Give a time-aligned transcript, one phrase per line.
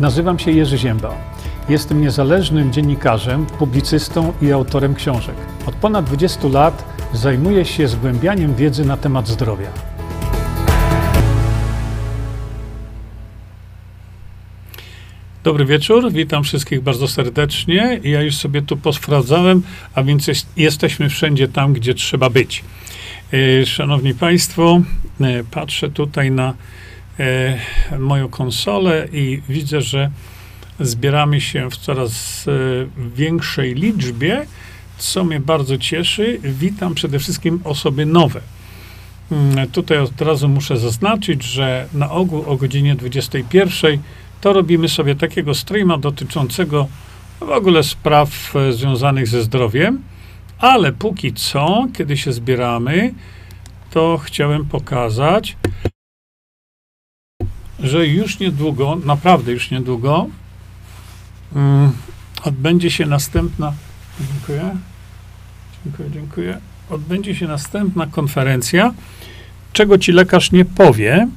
[0.00, 1.14] Nazywam się Jerzy Ziemba.
[1.68, 5.34] Jestem niezależnym dziennikarzem, publicystą i autorem książek.
[5.66, 9.68] Od ponad 20 lat zajmuję się zgłębianiem wiedzy na temat zdrowia.
[15.44, 18.00] Dobry wieczór, witam wszystkich bardzo serdecznie.
[18.04, 19.62] Ja już sobie tu posprawdzałem,
[19.94, 22.64] a więc jest, jesteśmy wszędzie tam, gdzie trzeba być.
[23.32, 24.80] E, szanowni Państwo,
[25.20, 26.54] e, patrzę tutaj na
[27.98, 30.10] moją konsolę i widzę, że
[30.80, 32.44] zbieramy się w coraz
[33.14, 34.46] większej liczbie,
[34.98, 36.40] co mnie bardzo cieszy.
[36.42, 38.40] Witam przede wszystkim osoby nowe.
[39.32, 43.98] Mm, tutaj od razu muszę zaznaczyć, że na ogół o godzinie 21
[44.40, 46.88] to robimy sobie takiego streama dotyczącego
[47.40, 50.02] w ogóle spraw związanych ze zdrowiem.
[50.58, 53.14] Ale póki co, kiedy się zbieramy,
[53.90, 55.56] to chciałem pokazać,
[57.80, 60.26] że już niedługo, naprawdę już niedługo,
[61.54, 61.92] um,
[62.44, 63.72] odbędzie się następna.
[64.20, 64.76] Dziękuję.
[65.84, 66.58] Dziękuję, dziękuję.
[66.90, 68.94] Odbędzie się następna konferencja.
[69.72, 71.28] Czego ci lekarz nie powie,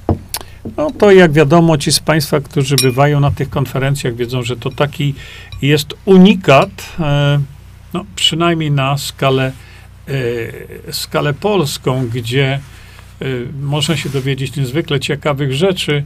[0.77, 4.69] no to jak wiadomo, ci z Państwa, którzy bywają na tych konferencjach, wiedzą, że to
[4.69, 5.13] taki
[5.61, 6.69] jest unikat.
[6.99, 7.39] E,
[7.93, 9.51] no, przynajmniej na skalę,
[10.87, 12.59] e, skalę polską, gdzie
[13.61, 16.03] można się dowiedzieć niezwykle ciekawych rzeczy.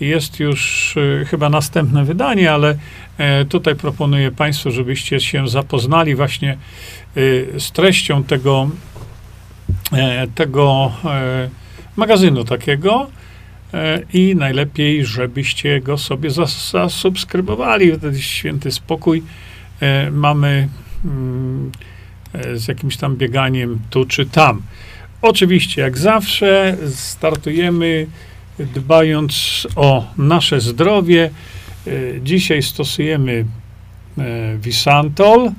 [0.00, 2.76] Jest już e, chyba następne wydanie, ale
[3.18, 8.70] e, tutaj proponuję Państwu, żebyście się zapoznali właśnie e, z treścią tego,
[9.92, 10.92] e, tego
[11.96, 13.10] magazynu takiego.
[14.12, 16.30] I najlepiej, żebyście go sobie
[16.70, 17.92] zasubskrybowali.
[17.92, 19.22] Wtedy święty spokój
[20.12, 20.68] mamy
[21.06, 21.72] Mm,
[22.32, 24.62] e, z jakimś tam bieganiem tu czy tam.
[25.22, 28.06] Oczywiście, jak zawsze, startujemy
[28.58, 31.30] dbając o nasze zdrowie.
[31.86, 31.90] E,
[32.22, 33.44] dzisiaj stosujemy
[34.18, 35.50] e, Visantol.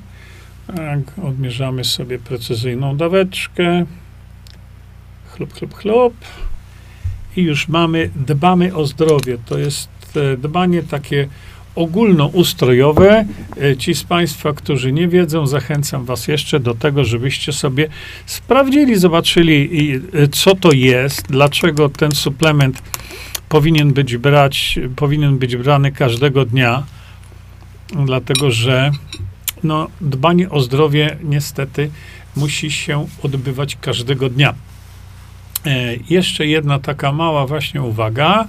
[1.22, 3.84] Odmierzamy sobie precyzyjną daweczkę.
[5.30, 6.14] Chlup, chlup, chlup.
[7.36, 9.38] I już mamy, dbamy o zdrowie.
[9.46, 9.88] To jest
[10.38, 11.28] dbanie takie
[11.78, 13.24] ogólnoustrojowe.
[13.62, 17.88] E, ci z Państwa, którzy nie wiedzą, zachęcam Was jeszcze do tego, żebyście sobie
[18.26, 19.70] sprawdzili, zobaczyli,
[20.14, 22.82] e, co to jest, dlaczego ten suplement
[23.48, 26.82] powinien być brać, powinien być brany każdego dnia,
[28.06, 28.90] dlatego że
[29.64, 31.90] no, dbanie o zdrowie niestety
[32.36, 34.54] musi się odbywać każdego dnia.
[35.66, 38.46] E, jeszcze jedna taka mała właśnie uwaga.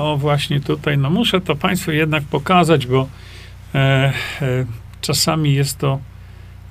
[0.00, 3.08] O, właśnie tutaj, no muszę to Państwu jednak pokazać, bo
[3.74, 4.12] e, e,
[5.00, 5.98] czasami jest to,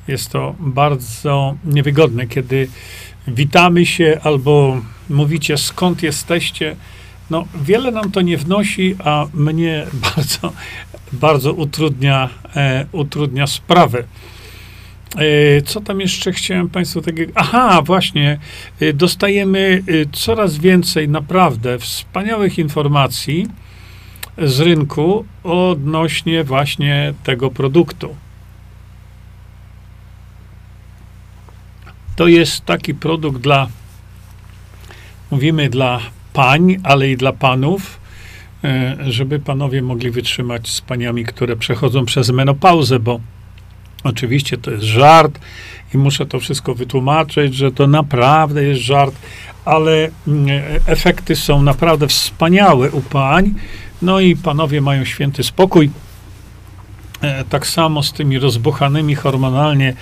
[0.08, 2.68] jest to bardzo niewygodne, kiedy
[3.28, 6.76] witamy się albo mówicie skąd jesteście.
[7.30, 9.86] No, wiele nam to nie wnosi, a mnie
[10.16, 10.54] bardzo,
[11.12, 14.04] bardzo utrudnia, e, utrudnia sprawę.
[15.16, 17.32] E, co tam jeszcze chciałem Państwu takiego.
[17.36, 18.40] Aha, właśnie.
[18.80, 23.48] E, dostajemy e, coraz więcej naprawdę wspaniałych informacji
[24.38, 28.16] z rynku odnośnie właśnie tego produktu.
[32.16, 33.68] To jest taki produkt dla,
[35.32, 36.00] mówimy dla
[36.34, 38.00] pań, ale i dla panów,
[39.00, 43.20] żeby panowie mogli wytrzymać z paniami, które przechodzą przez menopauzę, bo
[44.04, 45.40] Oczywiście to jest żart
[45.94, 49.16] i muszę to wszystko wytłumaczyć, że to naprawdę jest żart,
[49.66, 50.48] ale mm,
[50.86, 53.54] efekty są naprawdę wspaniałe u pań.
[54.02, 55.90] No i panowie mają święty spokój.
[57.22, 59.94] E, tak samo z tymi rozbuchanymi hormonalnie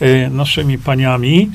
[0.00, 1.50] e, naszymi paniami.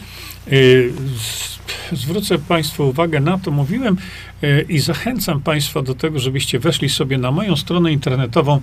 [0.48, 3.98] E, zwrócę Państwu uwagę na to, mówiłem
[4.44, 8.62] e, i zachęcam Państwa do tego, żebyście weszli sobie na moją stronę internetową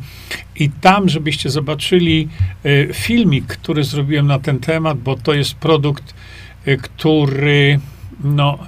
[0.57, 2.29] i tam, żebyście zobaczyli
[2.65, 6.15] e, filmik, który zrobiłem na ten temat, bo to jest produkt,
[6.67, 7.81] e, który
[8.25, 8.59] no,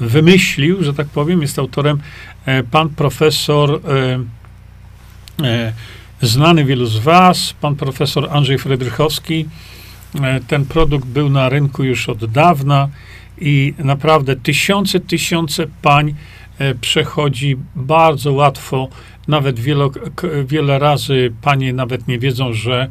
[0.00, 2.00] wymyślił, że tak powiem, jest autorem
[2.70, 3.80] pan profesor
[6.22, 9.79] znany wielu z Was, pan profesor Andrzej Frydrychowski, E,
[10.46, 12.88] ten produkt był na rynku już od dawna
[13.40, 16.14] i naprawdę tysiące, tysiące pań
[16.58, 18.88] e, przechodzi bardzo łatwo.
[19.28, 19.88] Nawet wiele,
[20.44, 22.88] wiele razy panie nawet nie wiedzą, że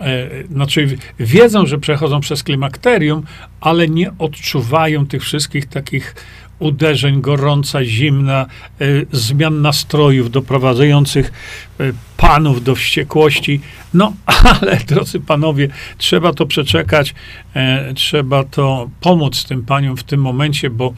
[0.00, 3.22] e, znaczy wiedzą, że przechodzą przez klimakterium,
[3.60, 6.14] ale nie odczuwają tych wszystkich takich
[6.58, 8.46] uderzeń, gorąca, zimna,
[8.80, 11.32] y, zmian nastrojów doprowadzających
[11.80, 13.60] y, panów do wściekłości.
[13.94, 14.12] No,
[14.60, 15.68] ale drodzy panowie,
[15.98, 17.14] trzeba to przeczekać,
[17.90, 20.94] y, trzeba to pomóc tym paniom w tym momencie, bo e,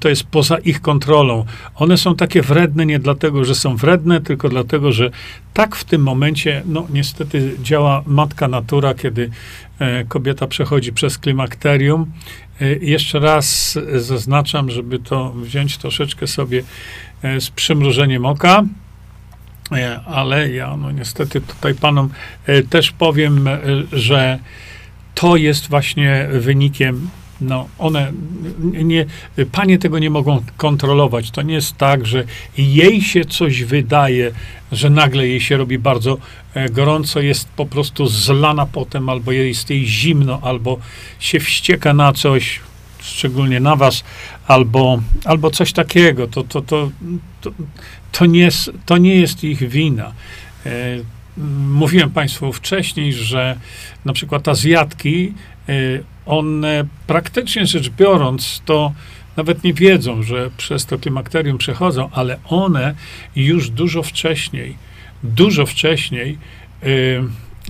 [0.00, 1.44] to jest poza ich kontrolą.
[1.74, 5.10] One są takie wredne nie dlatego, że są wredne, tylko dlatego, że
[5.54, 9.30] tak w tym momencie, no niestety działa matka natura, kiedy
[9.78, 12.12] e, kobieta przechodzi przez klimakterium.
[12.60, 16.62] E, jeszcze raz zaznaczam, żeby to wziąć troszeczkę sobie
[17.40, 18.62] z przymrużeniem oka,
[20.06, 22.10] ale ja no niestety tutaj panom
[22.70, 23.48] też powiem,
[23.92, 24.38] że
[25.14, 27.08] to jest właśnie wynikiem
[27.40, 28.12] no, one
[28.72, 29.06] nie,
[29.52, 31.30] panie tego nie mogą kontrolować.
[31.30, 32.24] To nie jest tak, że
[32.58, 34.32] jej się coś wydaje,
[34.72, 36.18] że nagle jej się robi bardzo
[36.54, 40.78] e, gorąco, jest po prostu zlana potem, albo jest jej zimno, albo
[41.18, 42.60] się wścieka na coś,
[43.00, 44.04] szczególnie na was,
[44.46, 46.26] albo, albo coś takiego.
[46.26, 46.90] To, to, to,
[47.40, 47.50] to,
[48.12, 50.12] to, nie, jest, to nie jest ich wina.
[50.66, 50.70] E,
[51.68, 53.56] mówiłem Państwu wcześniej, że
[54.04, 55.32] na przykład Azjatki
[55.68, 58.92] Y, one praktycznie rzecz biorąc, to
[59.36, 62.94] nawet nie wiedzą, że przez to klimakterium przechodzą, ale one
[63.36, 64.76] już dużo wcześniej,
[65.22, 66.38] dużo wcześniej
[66.84, 67.22] y,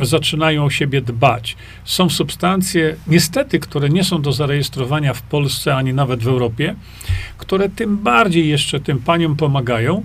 [0.03, 1.57] zaczynają o siebie dbać.
[1.85, 6.75] Są substancje, niestety, które nie są do zarejestrowania w Polsce ani nawet w Europie,
[7.39, 10.05] które tym bardziej jeszcze tym paniom pomagają.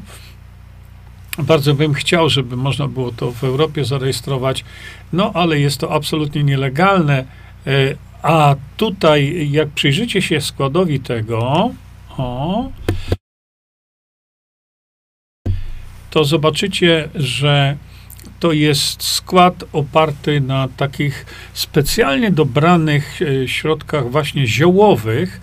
[1.37, 4.65] Bardzo bym chciał, żeby można było to w Europie zarejestrować,
[5.13, 7.25] no ale jest to absolutnie nielegalne
[7.67, 11.71] E, a tutaj, jak przyjrzycie się składowi tego,
[12.17, 12.71] o,
[16.09, 17.77] to zobaczycie, że
[18.39, 25.41] to jest skład oparty na takich specjalnie dobranych e, środkach właśnie ziołowych,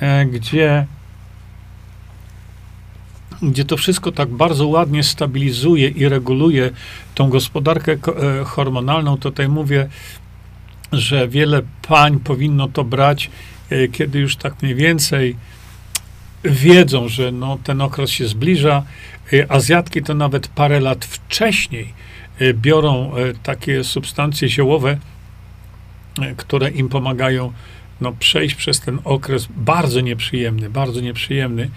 [0.00, 0.86] e, gdzie,
[3.42, 6.70] gdzie to wszystko tak bardzo ładnie stabilizuje i reguluje
[7.14, 7.96] tą gospodarkę
[8.44, 9.16] hormonalną.
[9.16, 9.88] Tutaj mówię
[10.92, 13.30] że wiele pań powinno to brać,
[13.70, 15.36] e, kiedy już tak mniej więcej
[16.44, 18.82] wiedzą, że no, ten okres się zbliża.
[19.32, 21.94] E, Azjatki to nawet parę lat wcześniej
[22.38, 23.12] e, biorą
[23.42, 24.98] takie substancje ziołowe,
[26.36, 27.52] które im pomagają
[28.00, 31.70] no, przejść przez ten okres bardzo nieprzyjemny, bardzo nieprzyjemny.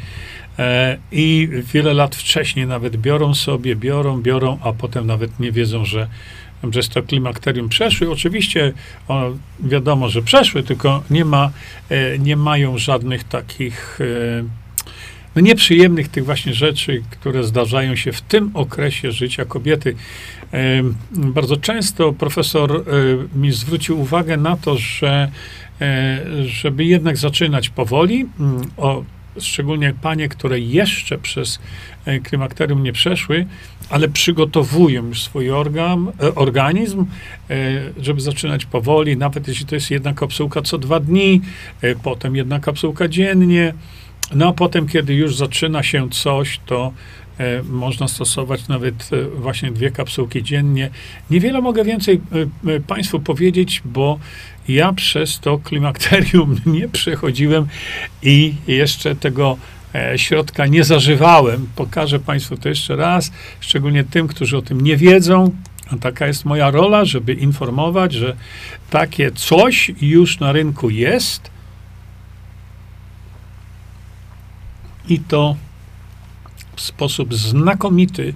[1.11, 6.07] I wiele lat wcześniej nawet biorą sobie, biorą, biorą, a potem nawet nie wiedzą, że
[6.71, 8.12] przez to klimakterium przeszły.
[8.12, 8.73] Oczywiście
[9.07, 11.51] o, wiadomo, że przeszły, tylko nie, ma,
[11.89, 14.44] e, nie mają żadnych takich e,
[15.35, 19.95] no nieprzyjemnych tych właśnie rzeczy, które zdarzają się w tym okresie życia kobiety.
[20.53, 22.83] E, bardzo często profesor
[23.35, 25.31] mi zwrócił uwagę na to, że
[26.45, 28.25] żeby jednak zaczynać powoli,
[28.77, 29.03] o,
[29.39, 31.59] szczególnie panie, które jeszcze przez
[32.23, 33.45] klimakterium nie przeszły,
[33.89, 37.05] ale przygotowują już swój organ, e, organizm,
[37.49, 37.55] e,
[38.01, 41.41] żeby zaczynać powoli, nawet jeśli to jest jedna kapsułka co dwa dni,
[41.81, 43.73] e, potem jedna kapsułka dziennie.
[44.35, 46.91] No a potem, kiedy już zaczyna się coś, to
[47.69, 50.89] można stosować nawet właśnie dwie kapsułki dziennie.
[51.29, 52.21] Niewiele mogę więcej
[52.87, 54.19] Państwu powiedzieć, bo
[54.67, 57.67] ja przez to klimakterium nie przechodziłem
[58.21, 59.57] i jeszcze tego
[59.95, 61.67] E, środka nie zażywałem.
[61.75, 65.51] Pokażę Państwu to jeszcze raz, szczególnie tym, którzy o tym nie wiedzą.
[65.91, 68.35] A taka jest moja rola, żeby informować, że
[68.89, 71.51] takie coś już na rynku jest.
[75.09, 75.55] I to
[76.81, 78.33] sposób znakomity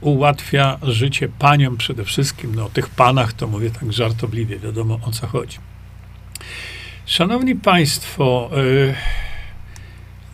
[0.00, 2.54] ułatwia życie paniom przede wszystkim.
[2.54, 5.58] No, o tych panach to mówię tak żartobliwie, wiadomo o co chodzi.
[7.06, 8.94] Szanowni Państwo, yy,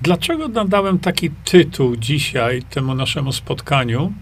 [0.02, 4.12] Dlaczego nadałem taki tytuł dzisiaj temu naszemu spotkaniu?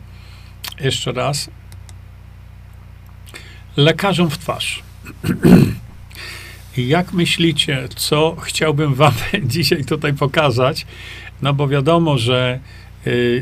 [0.81, 1.51] Jeszcze raz.
[3.77, 4.83] Lekarzom w twarz.
[6.77, 9.13] Jak myślicie, co chciałbym Wam
[9.45, 10.87] dzisiaj tutaj pokazać?
[11.43, 12.90] No bo wiadomo, że y,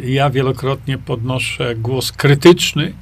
[0.04, 2.92] ja wielokrotnie podnoszę głos krytyczny,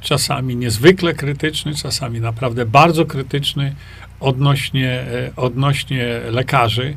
[0.00, 3.74] czasami niezwykle krytyczny, czasami naprawdę bardzo krytyczny
[4.20, 6.96] odnośnie, y, odnośnie lekarzy.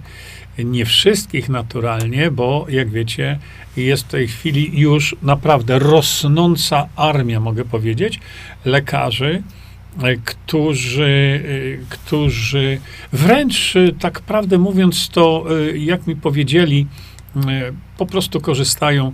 [0.57, 3.39] Nie wszystkich naturalnie, bo jak wiecie,
[3.77, 8.19] jest w tej chwili już naprawdę rosnąca armia, mogę powiedzieć,
[8.65, 9.43] lekarzy,
[10.03, 11.43] e, którzy,
[11.81, 12.79] e, którzy
[13.13, 16.87] wręcz, e, tak prawdę mówiąc, to jak mi powiedzieli,
[17.97, 19.11] po prostu korzystają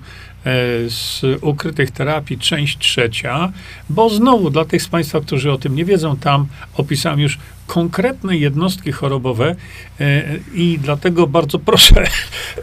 [0.88, 3.51] z ukrytych terapii, część trzecia,
[3.90, 7.38] bo znowu dla tych z Państwa, którzy o tym nie wiedzą, tam opisałem już
[7.68, 9.56] konkretne jednostki chorobowe
[10.00, 10.24] e,
[10.54, 12.08] i dlatego bardzo proszę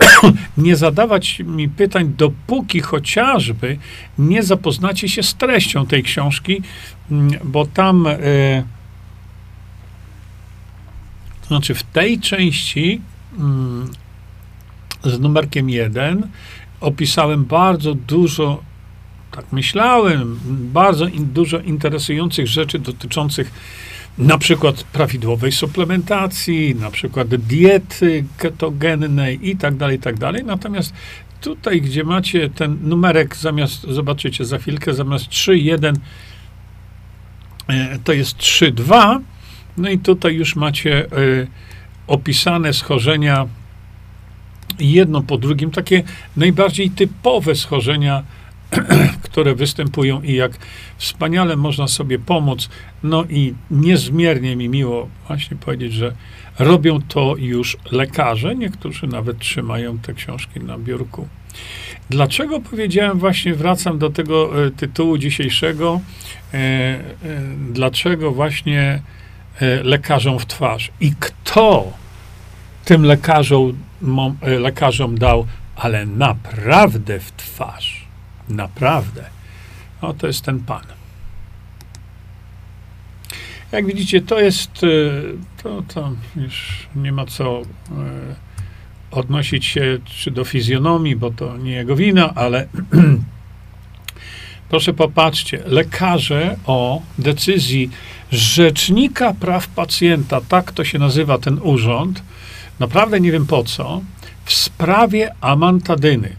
[0.57, 3.79] nie zadawać mi pytań, dopóki chociażby
[4.19, 6.63] nie zapoznacie się z treścią tej książki,
[7.45, 8.17] bo tam, e,
[11.41, 13.01] to znaczy w tej części,
[15.11, 16.29] z numerkiem 1
[16.81, 18.63] opisałem bardzo dużo,
[19.31, 20.39] tak myślałem,
[20.73, 23.53] bardzo in, dużo interesujących rzeczy dotyczących
[24.19, 30.45] na przykład prawidłowej suplementacji, na przykład diety ketogennej i tak dalej, i tak dalej.
[30.45, 30.93] Natomiast
[31.41, 35.97] tutaj, gdzie macie ten numerek, zamiast, zobaczycie za chwilkę, zamiast 3, 1,
[37.69, 39.21] e, to jest 3, 2.
[39.77, 41.09] No i tutaj już macie e,
[42.07, 43.47] opisane schorzenia
[44.79, 46.03] jedno po drugim, takie
[46.37, 48.23] najbardziej typowe schorzenia,
[49.23, 50.53] które występują i jak
[50.99, 52.69] wspaniale można sobie pomóc.
[53.03, 56.13] No i niezmiernie mi miło właśnie powiedzieć, że
[56.59, 58.55] robią to już lekarze.
[58.55, 61.29] Niektórzy nawet trzymają te książki na biurku.
[62.11, 66.01] Dlaczego powiedziałem właśnie, wracam do tego e, tytułu dzisiejszego,
[66.55, 67.01] e, e,
[67.73, 69.03] dlaczego właśnie
[69.61, 71.93] e, lekarzom w twarz i kto
[72.85, 73.73] tym lekarzom,
[74.43, 78.07] lekarzom dał, ale naprawdę w twarz.
[78.49, 79.25] Naprawdę.
[80.01, 80.83] O, to jest ten pan.
[83.73, 87.65] Jak widzicie, to jest, e, to, to już nie ma co e,
[89.11, 92.69] odnosić się czy do fizjonomii, bo to nie jego wina, ale
[94.71, 97.91] proszę popatrzcie, lekarze o decyzji
[98.33, 102.23] Rzecznika Praw Pacjenta, tak to się nazywa ten urząd,
[102.79, 104.01] naprawdę nie wiem po co,
[104.45, 106.37] w sprawie amantadyny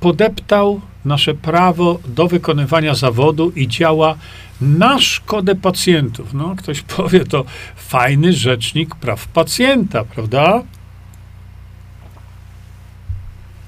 [0.00, 4.16] podeptał nasze prawo do wykonywania zawodu i działa
[4.60, 6.34] na szkodę pacjentów.
[6.34, 7.44] No, ktoś powie, to
[7.76, 10.62] fajny rzecznik praw pacjenta, prawda?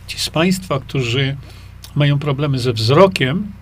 [0.06, 1.36] Ci z Państwa, którzy
[1.94, 3.52] mają problemy ze wzrokiem,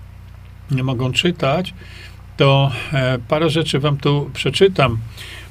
[0.70, 1.74] nie mogą czytać,
[2.36, 4.98] to e, parę rzeczy Wam tu przeczytam,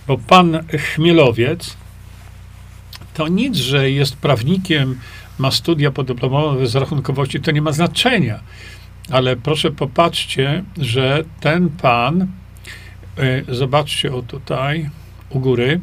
[0.08, 1.78] bo pan Chmielowiec
[3.20, 5.00] to nic, że jest prawnikiem,
[5.38, 8.40] ma studia podyplomowe z rachunkowości, to nie ma znaczenia.
[9.12, 12.28] Ale proszę popatrzcie, że ten pan,
[13.20, 14.90] y, zobaczcie o tutaj,
[15.30, 15.82] u góry,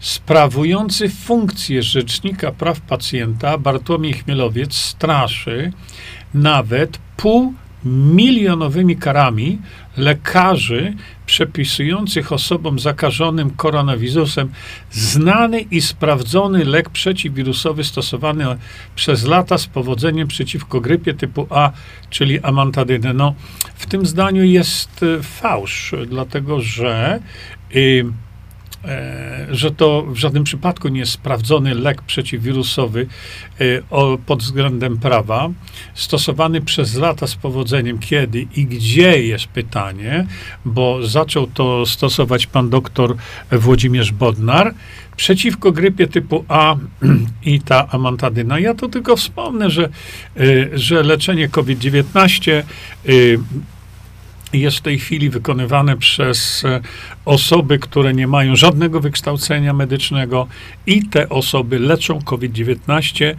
[0.00, 5.72] sprawujący funkcję Rzecznika Praw Pacjenta, Bartłomiej Chmielowiec, straszy
[6.34, 9.58] nawet pół milionowymi karami
[9.96, 10.94] lekarzy
[11.26, 14.50] przepisujących osobom zakażonym koronawirusem
[14.90, 18.44] znany i sprawdzony lek przeciwwirusowy stosowany
[18.94, 21.70] przez lata z powodzeniem przeciwko grypie typu A,
[22.10, 23.12] czyli amantadynę.
[23.12, 23.34] No,
[23.74, 27.20] w tym zdaniu jest y, fałsz, dlatego że
[27.76, 28.31] y, E,
[29.50, 33.06] że to w żadnym przypadku nie jest sprawdzony lek przeciwwirusowy
[33.58, 33.64] e,
[34.26, 35.50] pod względem prawa,
[35.94, 37.98] stosowany przez lata z powodzeniem.
[37.98, 40.26] Kiedy i gdzie jest pytanie,
[40.64, 43.16] bo zaczął to stosować pan doktor
[43.50, 44.74] Włodzimierz Bodnar
[45.16, 46.76] przeciwko grypie typu A
[47.44, 48.58] i ta amantadyna.
[48.58, 49.84] Ja to tylko wspomnę, że,
[50.36, 52.62] e, że leczenie COVID-19
[54.60, 56.80] jest w tej chwili wykonywane przez e,
[57.24, 60.46] osoby, które nie mają żadnego wykształcenia medycznego
[60.86, 63.34] i te osoby leczą COVID-19 e,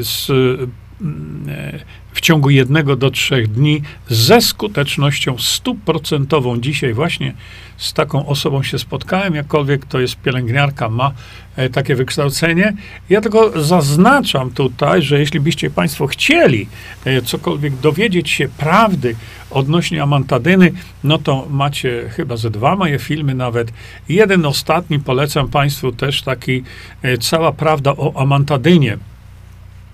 [0.00, 6.60] z e, w ciągu jednego do trzech dni ze skutecznością stuprocentową.
[6.60, 7.34] Dzisiaj właśnie
[7.76, 11.12] z taką osobą się spotkałem, jakkolwiek to jest pielęgniarka, ma
[11.56, 12.72] e, takie wykształcenie.
[13.10, 16.68] Ja tylko zaznaczam tutaj, że jeśli byście Państwo chcieli
[17.04, 19.16] e, cokolwiek dowiedzieć się prawdy
[19.50, 20.72] odnośnie amantadyny,
[21.04, 23.72] no to macie chyba ze dwa moje filmy nawet.
[24.08, 26.62] Jeden ostatni polecam Państwu też taki
[27.02, 28.98] e, cała prawda o amantadynie.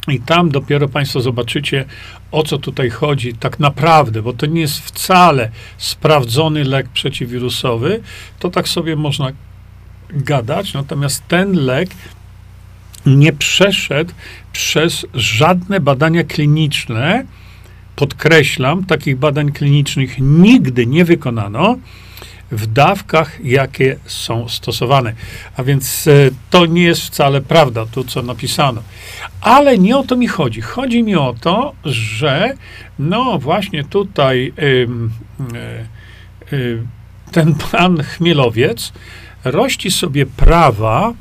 [0.09, 1.85] I tam dopiero Państwo zobaczycie,
[2.31, 8.01] o co tutaj chodzi tak naprawdę, bo to nie jest wcale sprawdzony lek przeciwwirusowy.
[8.39, 9.29] To tak sobie można
[10.11, 11.91] gadać, natomiast ten lek
[13.07, 14.13] nie przeszedł
[14.53, 17.25] przez żadne badania kliniczne.
[17.97, 21.77] Podkreślam, takich badań klinicznych nigdy nie wykonano
[22.53, 25.13] w dawkach, jakie są stosowane.
[25.57, 26.11] A więc e,
[26.51, 28.83] to nie jest wcale prawda, to co napisano.
[29.41, 30.61] Ale nie o to mi chodzi.
[30.61, 32.55] Chodzi mi o to, że
[32.99, 34.63] no właśnie tutaj y,
[36.53, 36.83] y, y,
[37.33, 38.93] ten pan Chmielowiec
[39.45, 41.13] rości sobie prawa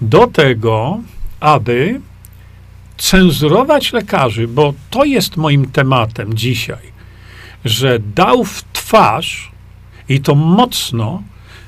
[0.00, 1.00] do tego,
[1.40, 2.00] aby
[2.96, 6.92] cenzurować lekarzy, bo to jest moim tematem dzisiaj,
[7.64, 9.57] że dał w twarz
[10.08, 11.22] i to mocno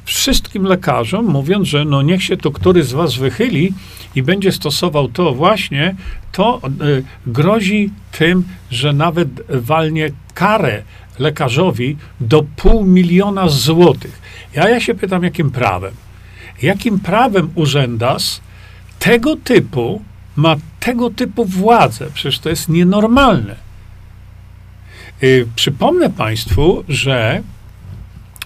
[0.05, 3.73] wszystkim lekarzom, mówiąc, że no niech się to któryś z was wychyli
[4.15, 5.95] i będzie stosował to właśnie,
[6.33, 10.83] to y, grozi tym, że nawet walnie karę
[11.19, 14.21] lekarzowi do pół miliona złotych.
[14.55, 15.95] Ja, ja się pytam, jakim prawem?
[16.63, 18.41] Jakim prawem urzędas
[18.99, 20.03] tego typu
[20.37, 22.07] ma tego typu władzę.
[22.15, 23.57] Przecież to jest nienormalne.
[25.23, 27.43] Yy, przypomnę Państwu, że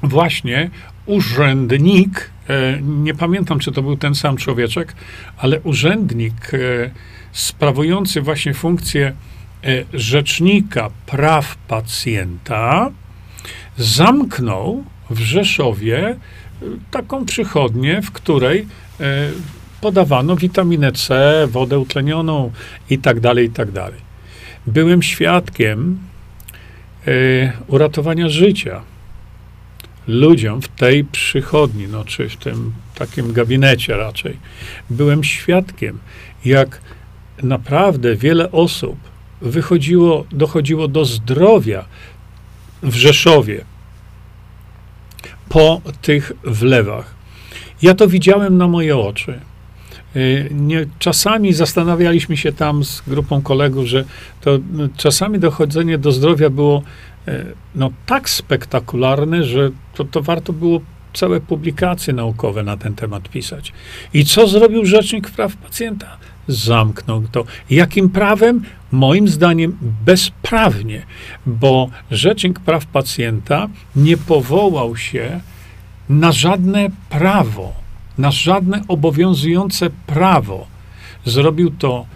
[0.09, 0.71] właśnie
[1.07, 4.95] urzędnik, yy, nie pamiętam, czy to był ten sam człowieczek,
[5.37, 6.91] ale urzędnik yy,
[7.33, 9.13] sprawujący właśnie funkcję
[9.63, 12.91] yy, rzecznika praw pacjenta
[13.77, 16.17] zamknął w Rzeszowie
[16.91, 18.67] taką przychodnię, w której
[19.81, 22.53] podawano witaminę C, wodę utlenioną
[22.91, 24.01] i tak dalej, i tak dalej.
[24.67, 25.99] Byłem świadkiem
[27.67, 28.83] uratowania życia
[30.07, 34.39] ludziom w tej przychodni, no, czy w tym takim gabinecie raczej.
[34.91, 35.99] Byłem świadkiem,
[36.45, 36.81] jak
[37.43, 38.97] naprawdę wiele osób
[39.41, 41.85] wychodziło, dochodziło do zdrowia
[42.83, 43.65] w Rzeszowie
[45.49, 47.15] po tych wlewach.
[47.83, 49.41] Ja to widziałem na moje oczy.
[50.17, 54.05] Y, nie, czasami zastanawialiśmy się tam z grupą kolegów, że
[54.41, 56.83] to no, czasami dochodzenie do zdrowia było y,
[57.75, 60.81] no, tak spektakularne, że to, to warto było
[61.13, 63.73] całe publikacje naukowe na ten temat pisać.
[64.15, 66.17] I co zrobił Rzecznik Praw Pacjenta?
[66.49, 67.45] Zamknął to.
[67.71, 68.63] Jakim prawem?
[68.93, 71.03] Moim zdaniem bezprawnie,
[71.47, 75.41] bo Rzecznik Praw Pacjenta nie powołał się
[76.09, 77.85] na żadne prawo
[78.19, 80.67] na żadne obowiązujące prawo.
[81.25, 82.07] Zrobił to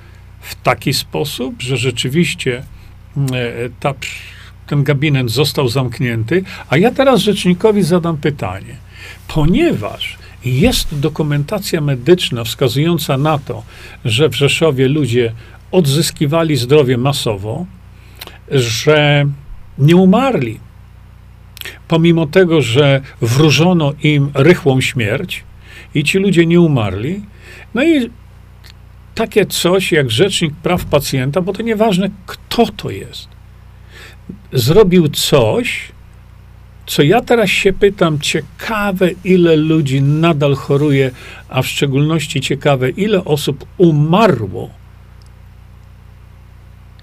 [0.41, 2.63] w taki sposób, że rzeczywiście
[3.17, 3.37] mm, e,
[3.81, 3.95] ta,
[4.69, 6.43] ten gabinet został zamknięty.
[6.69, 8.77] A ja teraz rzecznikowi zadam pytanie.
[9.29, 13.63] Ponieważ jest dokumentacja medyczna wskazująca na to,
[14.05, 15.33] że w Rzeszowie ludzie
[15.71, 17.67] odzyskiwali zdrowie masowo,
[18.51, 19.27] że
[19.79, 20.61] nie umarli,
[21.89, 25.45] pomimo tego, że wróżono im rychłą śmierć,
[25.95, 27.23] i ci ludzie nie umarli.
[27.75, 28.11] No i
[29.15, 33.29] takie coś jak Rzecznik Praw Pacjenta, bo to nieważne, kto to jest,
[34.53, 35.93] zrobił coś,
[36.87, 41.11] co ja teraz się pytam, ciekawe, ile ludzi nadal choruje,
[41.49, 44.71] a w szczególności ciekawe, ile osób umarło,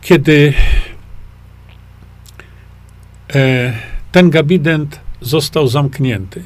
[0.02, 0.54] kiedy
[3.36, 3.74] e,
[4.12, 6.44] ten gabinet został zamknięty.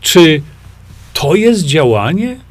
[0.00, 0.42] Czy
[1.12, 2.47] to jest działanie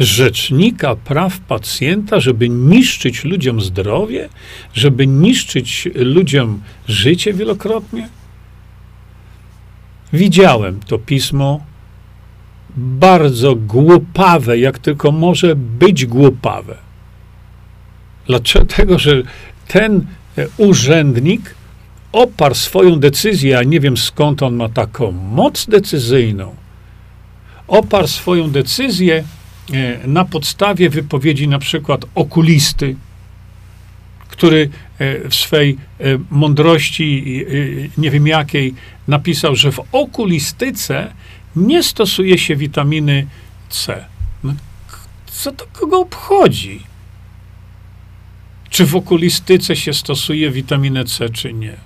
[0.00, 4.28] rzecznika praw pacjenta, żeby niszczyć ludziom zdrowie,
[4.74, 8.08] żeby niszczyć ludziom życie wielokrotnie?
[10.12, 11.60] Widziałem to pismo,
[12.76, 16.76] bardzo głupawe, jak tylko może być głupawe.
[18.26, 19.22] Dlatego, że
[19.68, 20.06] ten
[20.56, 21.54] urzędnik
[22.12, 26.54] oparł swoją decyzję, a nie wiem skąd on ma taką moc decyzyjną,
[27.68, 29.24] oparł swoją decyzję e,
[30.06, 32.96] na podstawie wypowiedzi na przykład okulisty,
[34.28, 37.44] który e, w swej e, mądrości,
[37.98, 38.74] nie wiem jakiej,
[39.08, 41.12] napisał, że w okulistyce
[41.56, 43.26] nie stosuje się witaminy
[43.68, 44.04] C.
[44.44, 44.54] No,
[45.26, 46.80] co to kogo obchodzi?
[48.70, 51.76] Czy w okulistyce się stosuje witaminę C, czy nie?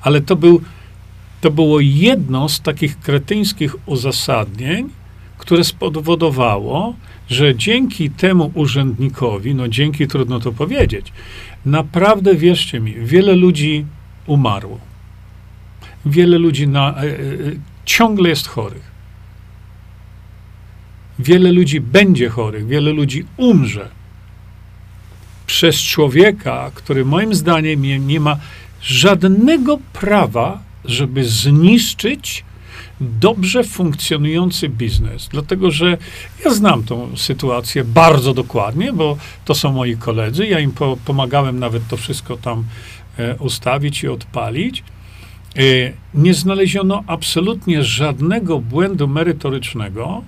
[0.00, 0.62] Ale to, był,
[1.40, 4.88] to było jedno z takich kretyńskich uzasadnień,
[5.38, 6.94] które spowodowało,
[7.30, 11.12] że dzięki temu urzędnikowi, no dzięki trudno to powiedzieć,
[11.64, 13.84] naprawdę wierzcie mi, wiele ludzi
[14.26, 14.80] umarło.
[16.06, 17.16] Wiele ludzi na, e, e,
[17.84, 18.90] ciągle jest chorych.
[21.18, 23.88] Wiele ludzi będzie chorych, wiele ludzi umrze
[25.46, 28.36] przez człowieka, który moim zdaniem nie, nie ma
[28.82, 32.44] żadnego prawa, żeby zniszczyć
[33.00, 35.28] dobrze funkcjonujący biznes.
[35.28, 35.98] Dlatego, że
[36.44, 40.46] ja znam tą sytuację bardzo dokładnie, bo to są moi koledzy.
[40.46, 42.64] Ja im po, pomagałem nawet to wszystko tam
[43.18, 44.84] e, ustawić i odpalić.
[45.56, 45.62] E,
[46.14, 50.22] nie znaleziono absolutnie żadnego błędu merytorycznego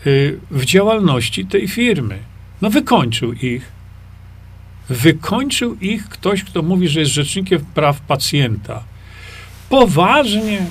[0.00, 0.04] e,
[0.50, 2.18] w działalności tej firmy.
[2.62, 3.72] No, wykończył ich.
[4.88, 8.84] Wykończył ich ktoś, kto mówi, że jest rzecznikiem praw pacjenta.
[9.68, 10.66] Poważnie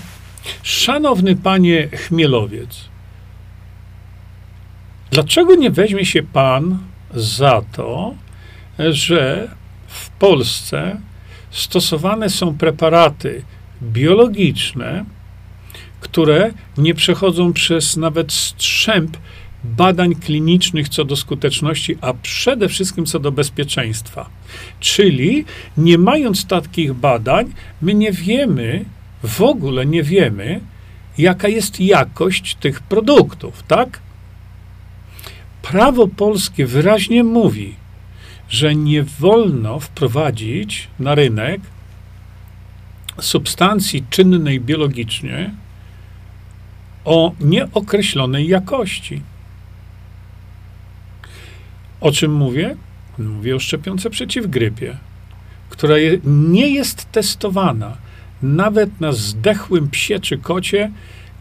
[0.63, 2.85] Szanowny panie Chmielowiec,
[5.11, 6.79] dlaczego nie weźmie się pan
[7.13, 8.15] za to,
[8.89, 9.49] że
[9.87, 10.99] w Polsce
[11.51, 13.43] stosowane są preparaty
[13.81, 15.05] biologiczne,
[15.99, 19.17] które nie przechodzą przez nawet strzęp
[19.63, 24.29] badań klinicznych co do skuteczności, a przede wszystkim co do bezpieczeństwa.
[24.79, 25.45] Czyli
[25.77, 28.85] nie mając takich badań, my nie wiemy,
[29.23, 30.59] w ogóle nie wiemy,
[31.17, 33.99] jaka jest jakość tych produktów, tak?
[35.61, 37.75] prawo polskie wyraźnie mówi,
[38.49, 41.61] że nie wolno wprowadzić na rynek
[43.21, 45.51] substancji czynnej biologicznie
[47.05, 49.21] o nieokreślonej jakości.
[52.01, 52.75] O czym mówię?
[53.17, 54.97] Mówię o szczepionce przeciw grypie,
[55.69, 57.97] która nie jest testowana.
[58.43, 60.91] Nawet na zdechłym psie czy kocie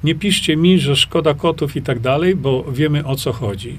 [0.05, 3.79] nie piszcie mi, że szkoda kotów i tak dalej, bo wiemy o co chodzi.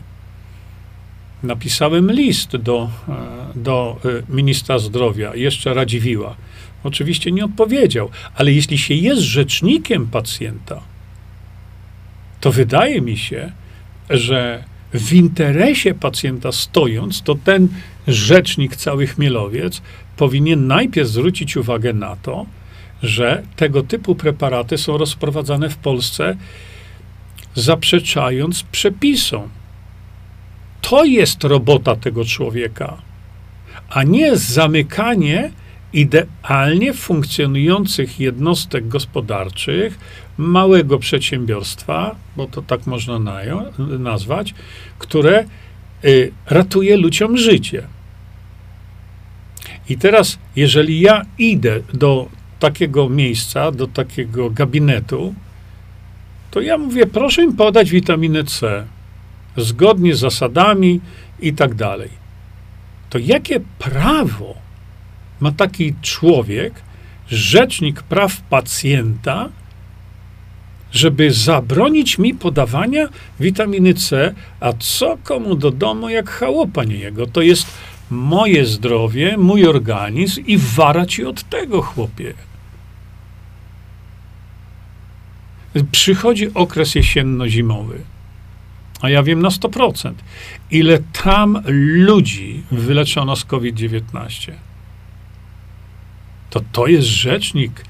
[1.44, 3.14] Napisałem list do, e,
[3.56, 6.36] do e, ministra zdrowia, jeszcze Radziwiła.
[6.84, 10.82] Oczywiście nie odpowiedział, ale jeśli się jest rzecznikiem pacjenta,
[12.40, 13.52] to wydaje mi się,
[14.10, 17.68] że w interesie pacjenta stojąc, to ten
[18.08, 19.82] rzecznik, cały chmielowiec,
[20.18, 22.46] powinien najpierw zwrócić uwagę na to,
[23.04, 26.38] że tego typu preparaty są rozprowadzane w Polsce,
[27.56, 29.50] zaprzeczając przepisom.
[30.82, 32.98] To jest robota tego człowieka,
[33.90, 35.52] a nie zamykanie
[35.94, 40.00] idealnie funkcjonujących jednostek gospodarczych,
[40.38, 43.20] małego przedsiębiorstwa, bo to tak można
[44.00, 44.54] nazwać,
[45.00, 45.46] które
[46.06, 47.84] y, ratuje ludziom życie.
[49.90, 52.30] I teraz, jeżeli ja idę do
[52.62, 55.34] takiego miejsca, do takiego gabinetu,
[56.52, 58.86] to ja mówię, proszę mi podać witaminę C,
[59.58, 61.02] zgodnie z zasadami
[61.40, 62.10] i tak dalej.
[63.10, 64.56] To jakie prawo
[65.40, 66.74] ma taki człowiek,
[67.30, 69.50] rzecznik praw pacjenta,
[70.92, 77.28] żeby zabronić mi podawania witaminy C, a co komu do domu jak chałopa nie jego?
[77.28, 77.68] To jest
[78.10, 82.34] moje zdrowie, mój organizm i wara ci od tego, chłopie.
[85.92, 88.00] Przychodzi okres jesienno-zimowy,
[89.02, 90.14] a ja wiem na 100%,
[90.72, 91.62] ile tam
[92.06, 94.52] ludzi wyleczono z COVID-19.
[96.50, 97.86] To to jest rzecznik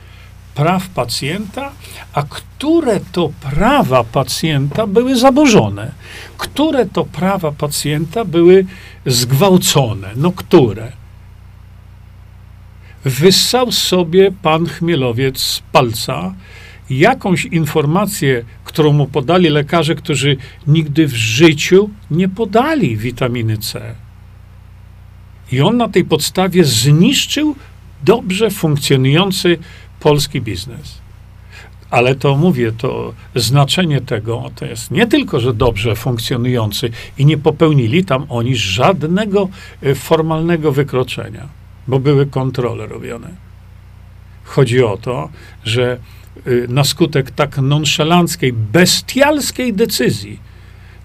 [0.55, 1.71] praw pacjenta,
[2.13, 5.91] a które to prawa pacjenta były zaburzone?
[6.37, 8.65] Które to prawa pacjenta były
[9.05, 10.09] zgwałcone?
[10.15, 10.91] No które?
[13.03, 16.33] Wyssał sobie pan Chmielowiec palca
[16.99, 23.95] jakąś informację, którą mu podali lekarze, którzy nigdy w życiu nie podali witaminy C.
[25.51, 27.55] I on na tej podstawie zniszczył
[28.03, 29.57] dobrze funkcjonujący
[29.99, 31.01] polski biznes.
[31.89, 37.37] Ale to mówię, to znaczenie tego to jest nie tylko, że dobrze funkcjonujący i nie
[37.37, 39.49] popełnili tam oni żadnego
[39.81, 41.47] e, formalnego wykroczenia,
[41.87, 43.29] bo były kontrole robione.
[44.43, 45.29] Chodzi o to,
[45.65, 45.97] że
[46.67, 50.39] na skutek tak nonszalanckiej, bestialskiej decyzji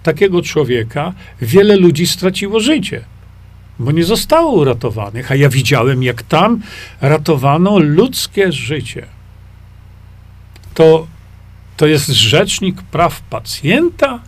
[0.02, 3.04] takiego człowieka wiele ludzi straciło życie
[3.78, 6.60] bo nie zostało uratowanych, a ja widziałem, jak tam
[7.00, 9.06] ratowano ludzkie życie.
[10.74, 11.06] To,
[11.76, 14.20] to jest rzecznik praw pacjenta,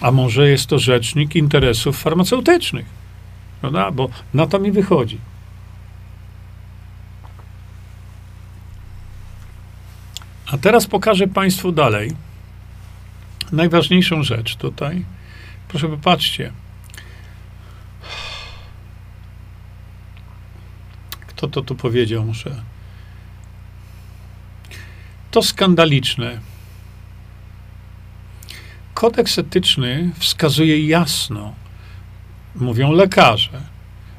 [0.00, 2.86] a może jest to rzecznik interesów farmaceutycznych,
[3.60, 3.90] prawda?
[3.90, 5.18] bo na to mi wychodzi.
[10.46, 12.12] A teraz pokażę Państwu dalej
[13.52, 15.04] najważniejszą rzecz tutaj.
[15.68, 16.52] Proszę popatrzcie.
[21.26, 22.24] Kto to tu powiedział?
[22.24, 22.62] Muszę.
[25.30, 26.40] To skandaliczne.
[28.94, 31.54] Kodeks etyczny wskazuje jasno,
[32.54, 33.62] mówią lekarze,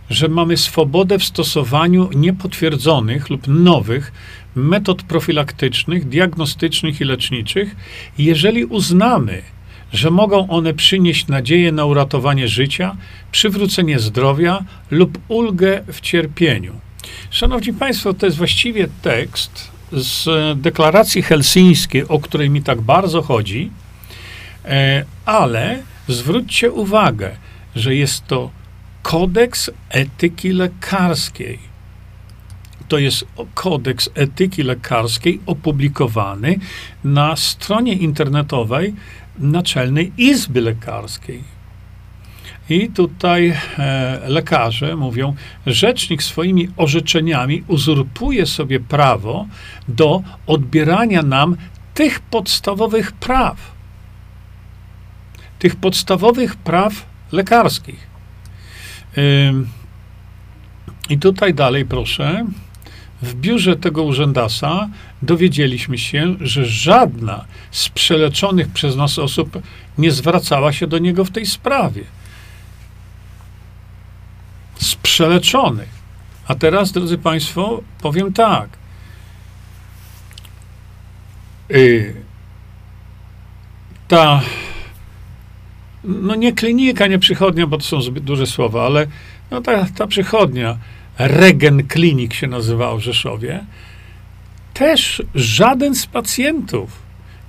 [0.10, 4.12] że mamy swobodę w stosowaniu niepotwierdzonych lub nowych
[4.56, 7.76] metod profilaktycznych, diagnostycznych i leczniczych,
[8.18, 9.42] jeżeli uznamy,
[9.94, 12.98] że mogą one przynieść nadzieję na uratowanie życia,
[13.32, 16.74] przywrócenie zdrowia lub ulgę w cierpieniu.
[17.30, 20.28] Szanowni Państwo, to jest właściwie tekst z
[20.62, 23.72] deklaracji helsińskiej, o której mi tak bardzo chodzi,
[24.66, 27.38] e, ale zwróćcie uwagę,
[27.76, 28.52] że jest to
[29.08, 31.60] kodeks etyki lekarskiej.
[32.88, 36.60] To jest kodeks etyki lekarskiej opublikowany
[37.04, 38.94] na stronie internetowej
[39.40, 41.44] Naczelnej Izby Lekarskiej.
[42.70, 49.48] I tutaj e, lekarze mówią, rzecznik swoimi orzeczeniami uzurpuje sobie prawo
[49.88, 51.56] do odbierania nam
[51.94, 53.58] tych podstawowych praw.
[55.60, 58.17] Tych podstawowych praw lekarskich.
[61.10, 62.46] I tutaj dalej proszę.
[63.22, 64.90] w biurze tego urzędasa
[65.22, 69.62] dowiedzieliśmy się, że żadna z przeleczonych przez nas osób
[69.98, 72.04] nie zwracała się do niego w tej sprawie.
[74.80, 75.90] Z przeleczonych.
[76.48, 78.70] A teraz, drodzy Państwo, powiem tak.
[81.70, 82.14] Yy,
[84.08, 84.42] ta,
[86.08, 89.08] no nie klinika, nie przychodnia, bo to są zbyt duże słowa, ale
[89.52, 90.78] no ta, ta przychodnia,
[91.18, 93.64] Regen Klinik się nazywał w Rzeszowie,
[94.74, 96.90] też żaden z pacjentów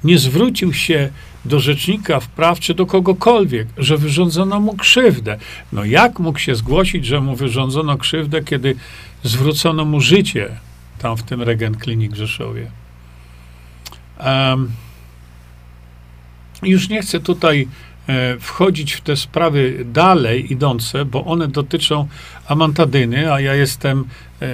[0.05, 1.11] nie zwrócił się
[1.45, 5.39] do rzecznika wpraw czy do kogokolwiek, że wyrządzono mu krzywdę.
[5.73, 8.77] No jak mógł się zgłosić, że mu wyrządzono krzywdę, kiedy
[9.23, 10.49] zwrócono mu życie
[10.99, 12.71] tam w tym Regen Klinik w Rzeszowie?
[14.27, 14.71] Um,
[16.63, 17.69] już nie chcę tutaj
[18.41, 22.09] wchodzić w te sprawy dalej idące, bo one dotyczą
[22.47, 24.05] amantadyny, a ja jestem
[24.43, 24.49] e,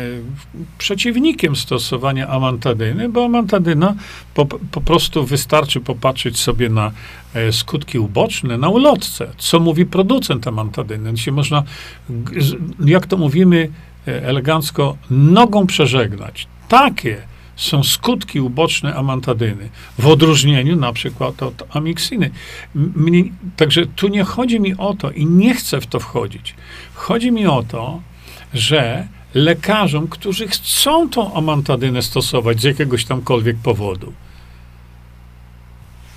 [0.78, 3.94] przeciwnikiem stosowania amantadyny, bo amantadyna
[4.34, 6.92] po, po prostu wystarczy popatrzeć sobie na
[7.34, 9.30] e, skutki uboczne na ulotce.
[9.38, 11.16] Co mówi producent amantadyny?
[11.18, 11.62] Się można,
[12.84, 13.68] jak to mówimy
[14.06, 16.46] elegancko, nogą przeżegnać.
[16.68, 22.30] Takie są skutki uboczne amantadyny, w odróżnieniu na przykład od amiksiny.
[22.74, 23.24] Mnie,
[23.56, 26.54] także tu nie chodzi mi o to i nie chcę w to wchodzić.
[26.94, 28.00] Chodzi mi o to,
[28.54, 34.12] że lekarzom, którzy chcą tą amantadynę stosować z jakiegoś tamkolwiek powodu,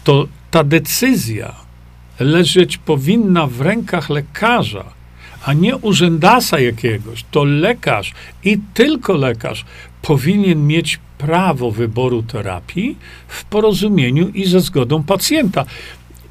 [0.03, 1.55] to ta decyzja
[2.19, 4.85] leżeć powinna w rękach lekarza,
[5.45, 7.25] a nie urzędasa jakiegoś.
[7.31, 9.65] To lekarz i tylko lekarz
[10.01, 15.65] powinien mieć prawo wyboru terapii w porozumieniu i ze zgodą pacjenta.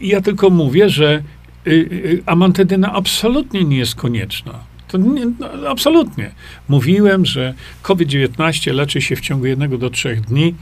[0.01, 1.22] Ja tylko mówię, że
[1.66, 4.61] y, y, amantedyna absolutnie nie jest konieczna.
[4.88, 6.31] To nie, no, absolutnie.
[6.68, 10.55] Mówiłem, że COVID-19 leczy się w ciągu jednego do trzech dni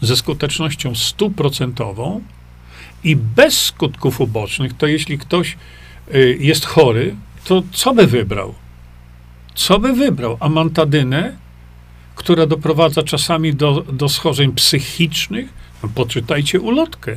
[0.00, 2.20] ze skutecznością stuprocentową
[3.04, 5.56] i bez skutków ubocznych, to jeśli ktoś
[6.14, 8.54] y, jest chory, to co by wybrał?
[9.54, 10.36] Co by wybrał?
[10.40, 11.45] Amantadynę
[12.16, 15.48] która doprowadza czasami do, do schorzeń psychicznych,
[15.82, 17.16] no poczytajcie ulotkę.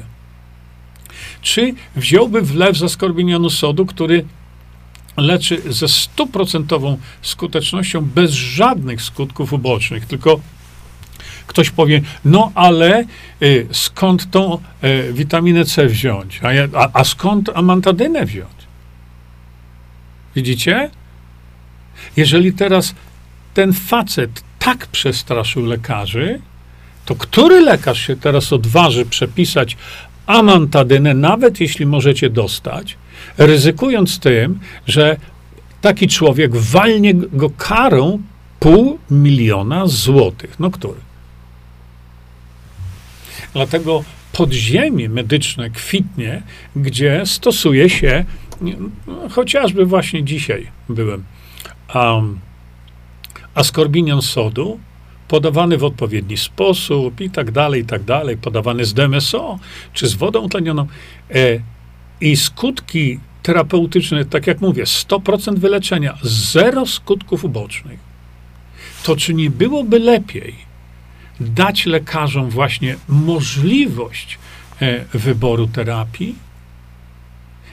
[1.42, 4.26] Czy wziąłby wlew zaskorbinianu sodu, który
[5.18, 10.40] leczy ze stuprocentową skutecznością bez żadnych skutków ubocznych, tylko
[11.48, 13.06] ktoś powie, no ale
[13.42, 16.40] y, skąd tą y, witaminę C wziąć?
[16.44, 18.60] A, a, a skąd amantadynę wziąć?
[20.36, 20.90] Widzicie?
[22.18, 22.96] Jeżeli teraz
[23.54, 26.40] ten facet tak przestraszył lekarzy,
[27.06, 29.78] to który lekarz się teraz odważy przepisać
[30.26, 32.98] amantadynę, nawet jeśli możecie dostać,
[33.38, 35.18] ryzykując tym, że
[35.82, 38.22] taki człowiek walnie go karą
[38.60, 40.60] pół miliona złotych.
[40.60, 41.00] No który?
[43.54, 46.42] Dlatego podziemie medyczne kwitnie,
[46.76, 48.26] gdzie stosuje się,
[48.62, 51.24] no, chociażby właśnie dzisiaj byłem,
[51.96, 52.40] um,
[53.56, 54.80] askorbinion sodu
[55.28, 59.60] podawany w odpowiedni sposób i tak dalej, i tak dalej, podawany z DMSO
[59.94, 60.88] czy z wodą tlenioną.
[61.32, 61.36] E,
[62.22, 68.00] I skutki terapeutyczne, tak jak mówię, 100% wyleczenia, zero skutków ubocznych.
[69.04, 70.56] To czy nie byłoby lepiej
[71.40, 74.40] dać lekarzom właśnie możliwość
[74.82, 76.36] e, wyboru terapii?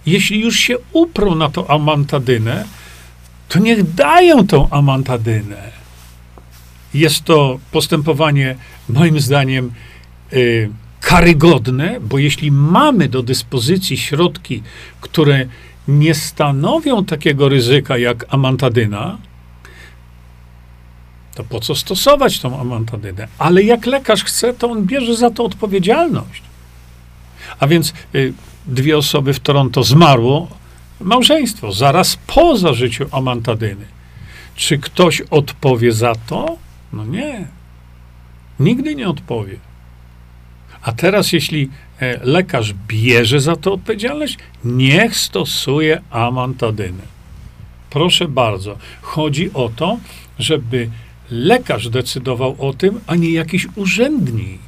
[0.06, 2.64] Jeśli już się uprą na to amantadynę,
[3.48, 5.70] to niech dają tą amantadynę.
[6.94, 8.56] Jest to postępowanie,
[8.88, 9.72] moim zdaniem,
[10.32, 14.62] y, karygodne, bo jeśli mamy do dyspozycji środki,
[15.00, 15.46] które
[15.88, 19.18] nie stanowią takiego ryzyka jak amantadyna,
[21.34, 23.28] to po co stosować tą amantadynę?
[23.38, 26.42] Ale jak lekarz chce, to on bierze za to odpowiedzialność.
[27.60, 28.32] A więc y,
[28.66, 30.48] dwie osoby w Toronto zmarło
[31.00, 33.86] małżeństwo, zaraz po zażyciu amantadyny.
[34.54, 36.58] Czy ktoś odpowie za to?
[36.92, 37.46] No nie.
[38.60, 39.56] Nigdy nie odpowie.
[40.82, 47.02] A teraz, jeśli e, lekarz bierze za to odpowiedzialność, niech stosuje amantadynę.
[47.90, 48.78] Proszę bardzo.
[49.02, 49.98] Chodzi o to,
[50.38, 50.90] żeby
[51.30, 54.65] lekarz decydował o tym, a nie jakiś urzędnik.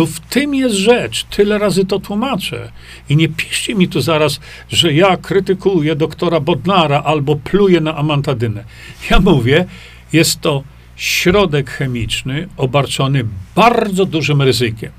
[0.00, 1.24] To w tym jest rzecz.
[1.24, 2.72] Tyle razy to tłumaczę.
[3.08, 8.64] I nie piszcie mi tu zaraz, że ja krytykuję doktora Bodnara albo pluję na amantadynę.
[9.10, 9.64] Ja mówię,
[10.12, 10.62] jest to
[10.96, 14.92] środek chemiczny obarczony bardzo dużym ryzykiem.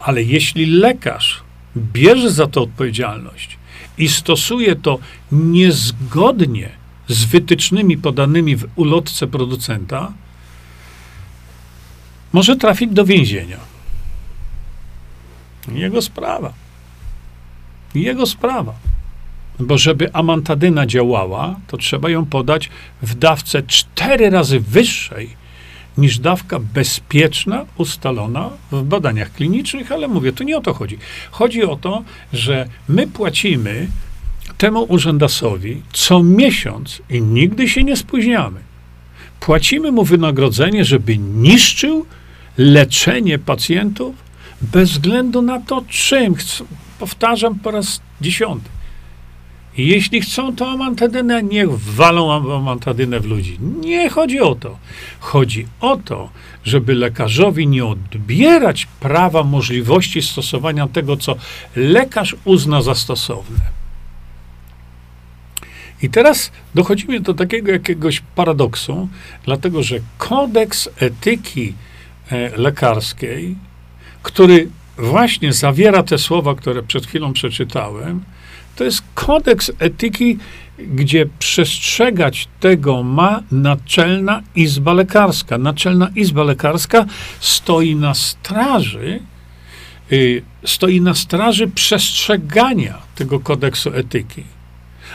[0.00, 1.42] Ale jeśli lekarz
[1.76, 3.58] bierze za to odpowiedzialność
[3.98, 4.98] i stosuje to
[5.32, 6.70] niezgodnie
[7.06, 10.12] z wytycznymi podanymi w ulotce producenta,
[12.32, 13.58] może trafić do więzienia.
[15.72, 16.52] Jego sprawa.
[17.94, 18.74] Jego sprawa.
[19.60, 22.70] Bo żeby amantadyna działała, to trzeba ją podać
[23.02, 25.36] w dawce cztery razy wyższej
[25.98, 30.98] niż dawka bezpieczna, ustalona w badaniach klinicznych, ale mówię, tu nie o to chodzi.
[31.30, 33.88] Chodzi o to, że my płacimy
[34.58, 38.60] temu urzędasowi co miesiąc i nigdy się nie spóźniamy.
[39.40, 42.06] Płacimy mu wynagrodzenie, żeby niszczył
[42.58, 44.14] leczenie pacjentów
[44.62, 46.34] bez względu na to, czym.
[46.98, 48.68] Powtarzam po raz dziesiąty.
[49.76, 53.58] Jeśli chcą to amantadynę, niech walą amantadynę w ludzi.
[53.60, 54.78] Nie chodzi o to.
[55.20, 56.30] Chodzi o to,
[56.64, 61.36] żeby lekarzowi nie odbierać prawa, możliwości stosowania tego, co
[61.76, 63.60] lekarz uzna za stosowne.
[66.02, 69.08] I teraz dochodzimy do takiego jakiegoś paradoksu,
[69.44, 71.74] dlatego że kodeks etyki
[72.56, 73.56] lekarskiej,
[74.22, 78.24] który właśnie zawiera te słowa, które przed chwilą przeczytałem,
[78.76, 80.38] to jest kodeks etyki,
[80.78, 85.58] gdzie przestrzegać tego ma Naczelna Izba Lekarska.
[85.58, 87.06] Naczelna Izba Lekarska
[87.40, 89.20] stoi na straży,
[90.12, 94.44] y, stoi na straży przestrzegania tego kodeksu etyki.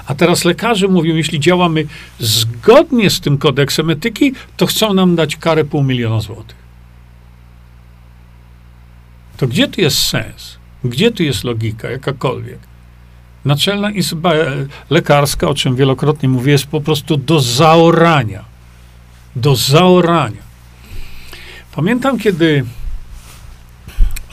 [0.06, 1.86] A teraz lekarze mówią, jeśli działamy
[2.20, 6.63] zgodnie z tym kodeksem etyki, to chcą nam dać karę pół miliona złotych.
[9.38, 10.58] To gdzie tu jest sens?
[10.84, 12.60] Gdzie tu jest logika, jakakolwiek?
[13.46, 14.34] Naczelna Izba
[14.90, 18.46] Lekarska, o czym wielokrotnie mówię, jest po prostu do zaorania.
[19.36, 20.42] Do zaorania.
[21.76, 22.66] Pamiętam, kiedy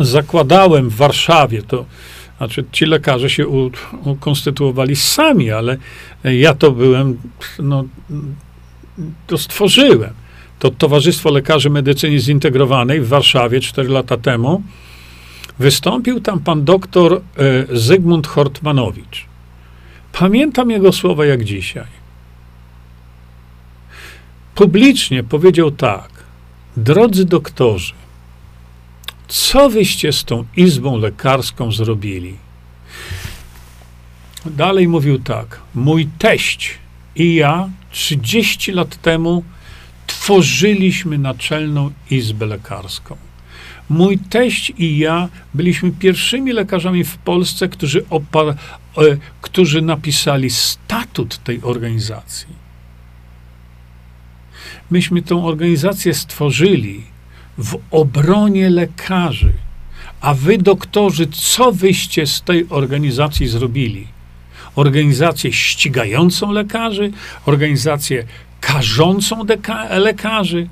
[0.01, 1.85] zakładałem w Warszawie, to
[2.39, 3.49] znaczy ci lekarze się
[4.05, 5.77] ukonstytuowali sami, ale
[6.25, 7.19] ja to byłem,
[7.59, 7.85] no,
[9.27, 10.11] to stworzyłem.
[10.59, 14.63] To Towarzystwo Lekarzy Medycyny Zintegrowanej w Warszawie 4 lata temu
[15.61, 17.21] Wystąpił tam pan doktor e,
[17.77, 19.27] Zygmunt Hortmanowicz.
[20.13, 21.87] Pamiętam jego słowa jak dzisiaj.
[24.55, 26.09] Publicznie powiedział tak:
[26.77, 27.93] Drodzy doktorzy,
[29.29, 32.37] co wyście z tą izbą lekarską zrobili?
[34.47, 36.79] Dalej mówił tak: Mój teść
[37.17, 39.45] i ja 30 lat temu
[40.07, 43.30] tworzyliśmy naczelną izbę lekarską.
[43.91, 48.57] Mój teść i ja byliśmy pierwszymi lekarzami w Polsce, którzy, opar, e,
[49.41, 52.47] którzy napisali statut tej organizacji.
[54.91, 57.03] Myśmy tę organizację stworzyli
[57.59, 59.53] w obronie lekarzy.
[60.21, 64.07] A wy, doktorzy, co wyście z tej organizacji zrobili?
[64.77, 67.13] Organizację ścigającą lekarzy,
[67.47, 68.25] organizację
[68.61, 69.45] karzącą
[69.91, 70.69] lekarzy,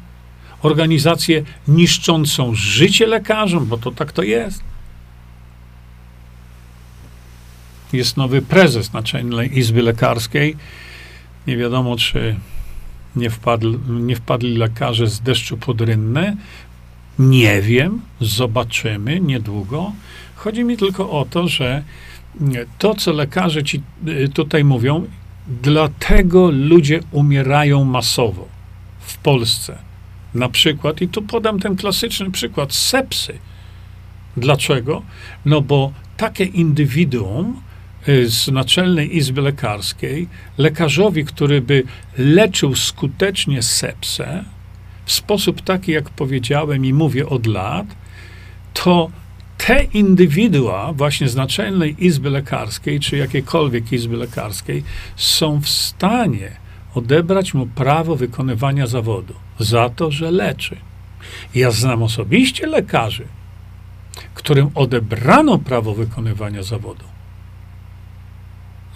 [0.62, 4.62] organizację niszczącą życie lekarzom, bo to tak to jest.
[7.92, 10.57] Jest nowy prezes Naczelnej Izby Lekarskiej.
[11.47, 12.37] Nie wiadomo, czy
[13.16, 16.37] nie, wpadł, nie wpadli lekarze z deszczu pod rynnę.
[17.18, 19.92] Nie wiem, zobaczymy niedługo.
[20.35, 21.83] Chodzi mi tylko o to, że
[22.79, 25.07] to, co lekarze ci y, tutaj mówią,
[25.62, 28.49] dlatego ludzie umierają masowo
[29.01, 29.88] w Polsce
[30.35, 33.38] na przykład, i tu podam ten klasyczny przykład sepsy.
[34.37, 35.03] Dlaczego?
[35.45, 37.61] No bo takie indywiduum
[38.09, 41.83] y, z Naczelnej Izby Lekarskiej, lekarzowi, który by
[42.19, 44.45] leczył skutecznie sepsę,
[45.05, 47.87] w sposób taki, jak powiedziałem i mówię od lat,
[48.75, 49.11] to
[49.59, 54.85] te indywidua właśnie z Naczelnej Izby Lekarskiej, czy jakiejkolwiek Izby Lekarskiej,
[55.17, 56.67] są w stanie
[56.99, 60.77] odebrać mu prawo wykonywania zawodu za to, że leczy.
[61.55, 63.27] Ja znam osobiście lekarzy,
[64.35, 67.05] którym odebrano prawo wykonywania zawodu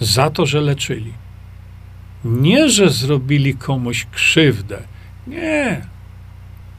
[0.01, 1.13] za to, że leczyli.
[2.25, 4.79] Nie, że zrobili komuś krzywdę.
[5.27, 5.87] Nie.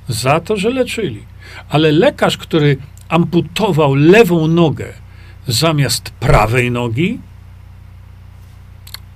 [0.07, 1.23] Za to, że leczyli.
[1.69, 2.77] Ale lekarz, który
[3.09, 4.93] amputował lewą nogę
[5.47, 7.19] zamiast prawej nogi,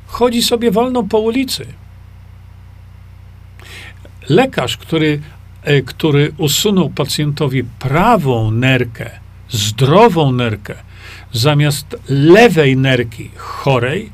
[0.08, 1.66] chodzi sobie wolno po ulicy.
[4.30, 5.22] Lekarz, który,
[5.64, 9.10] e, który usunął pacjentowi prawą nerkę,
[9.50, 10.76] zdrową nerkę,
[11.32, 14.12] zamiast lewej nerki chorej,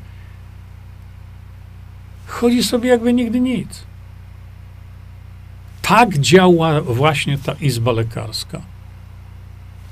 [2.26, 3.84] chodzi sobie jakby nigdy nic.
[5.82, 8.60] Tak działa właśnie ta izba lekarska.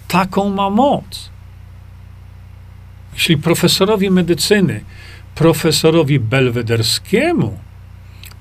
[0.09, 1.31] Taką ma moc.
[3.13, 4.85] Jeśli profesorowi medycyny,
[5.35, 7.59] profesorowi belwederskiemu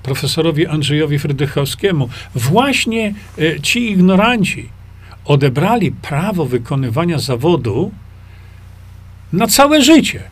[0.02, 4.68] profesorowi Andrzejowi Frydrychowskiemu, właśnie e, ci ignoranci
[5.24, 7.92] odebrali prawo wykonywania zawodu
[9.32, 10.22] na całe życie,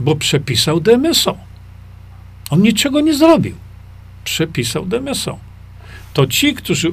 [0.00, 1.36] bo przepisał DMSO.
[2.50, 3.54] On niczego nie zrobił.
[4.24, 5.38] Przepisał DMSO.
[6.12, 6.92] To ci, którzy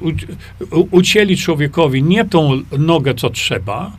[0.91, 3.91] ucięli człowiekowi nie tą nogę, co trzeba,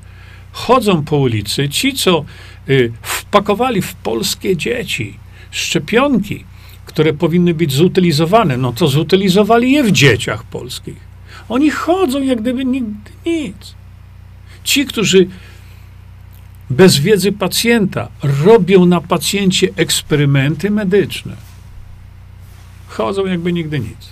[0.52, 2.24] chodzą po ulicy, ci, co
[2.68, 5.18] y, wpakowali w polskie dzieci
[5.50, 6.44] szczepionki,
[6.90, 10.96] które powinny być zutylizowane, no to zutylizowali je w dzieciach polskich.
[11.48, 13.74] Oni chodzą jak gdyby nigdy nic.
[14.64, 15.28] Ci, którzy
[16.70, 18.08] bez wiedzy pacjenta
[18.44, 21.36] robią na pacjencie eksperymenty medyczne,
[22.88, 24.08] chodzą jakby nigdy nic.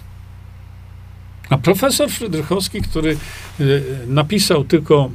[1.50, 3.16] A profesor Frydrychowski, który
[3.60, 5.10] y, napisał tylko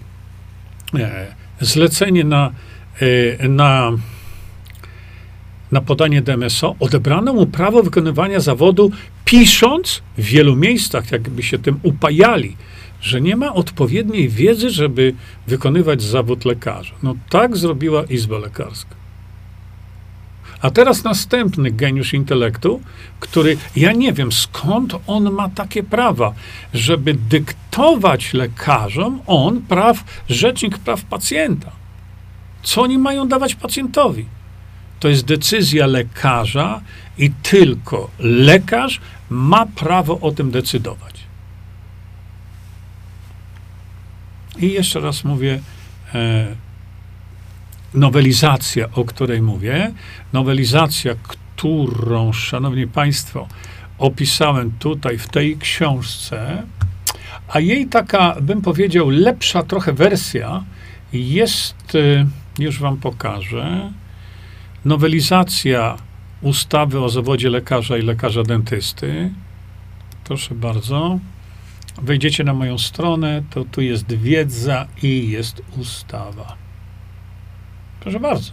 [0.95, 2.51] e, zlecenie na,
[3.39, 3.91] e, na
[5.73, 8.91] na podanie DMSO, odebrano mu prawo wykonywania zawodu,
[9.25, 12.55] pisząc w wielu miejscach, jakby się tym upajali,
[13.01, 15.13] że nie ma odpowiedniej wiedzy, żeby
[15.47, 16.93] wykonywać zawód lekarza.
[17.03, 18.95] No tak zrobiła Izba Lekarska.
[20.61, 22.81] A teraz następny geniusz intelektu,
[23.19, 26.33] który ja nie wiem skąd on ma takie prawa,
[26.73, 31.71] żeby dyktować lekarzom on praw, rzecznik praw pacjenta.
[32.63, 34.25] Co oni mają dawać pacjentowi?
[35.03, 36.81] To jest decyzja lekarza
[37.17, 41.19] i tylko lekarz ma prawo o tym decydować.
[44.57, 45.59] I jeszcze raz mówię,
[46.13, 46.55] e,
[47.93, 49.93] nowelizacja, o której mówię,
[50.33, 53.47] nowelizacja, którą, szanowni państwo,
[53.97, 56.63] opisałem tutaj w tej książce,
[57.47, 60.63] a jej taka, bym powiedział, lepsza trochę wersja
[61.13, 62.25] jest, e,
[62.59, 63.91] już wam pokażę,
[64.85, 65.97] nowelizacja
[66.41, 69.31] ustawy o zawodzie lekarza i lekarza dentysty.
[70.23, 71.19] Proszę bardzo.
[72.01, 76.55] Wejdziecie na moją stronę, to tu jest wiedza i jest ustawa.
[77.99, 78.51] Proszę bardzo.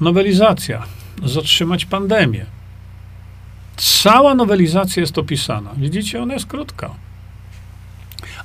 [0.00, 0.82] Nowelizacja.
[1.24, 2.46] Zatrzymać pandemię.
[3.76, 5.70] Cała nowelizacja jest opisana.
[5.76, 6.90] Widzicie, ona jest krótka.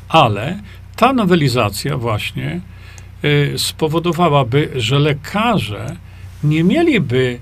[0.10, 0.60] Ale
[0.96, 2.62] ta nowelizacja właśnie
[3.58, 5.96] spowodowałaby, że lekarze
[6.44, 7.40] nie mieliby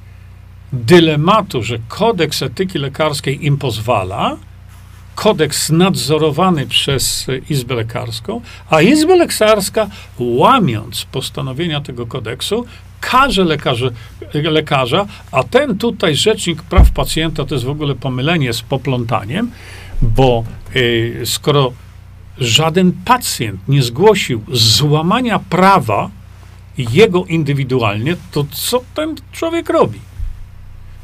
[0.74, 4.38] dylematu, że kodeks etyki lekarskiej im pozwala,
[5.16, 9.88] kodeks nadzorowany przez Izbę Lekarską, a Izba Lekarska,
[10.20, 12.66] łamiąc postanowienia tego kodeksu,
[13.02, 13.92] każe lekarze,
[14.34, 19.52] lekarza, a ten tutaj rzecznik praw pacjenta to jest w ogóle pomylenie z poplątaniem,
[20.02, 20.44] bo
[20.76, 21.74] y, skoro
[22.42, 26.10] żaden pacjent nie zgłosił złamania prawa
[26.78, 30.00] jego indywidualnie, to co ten człowiek robi?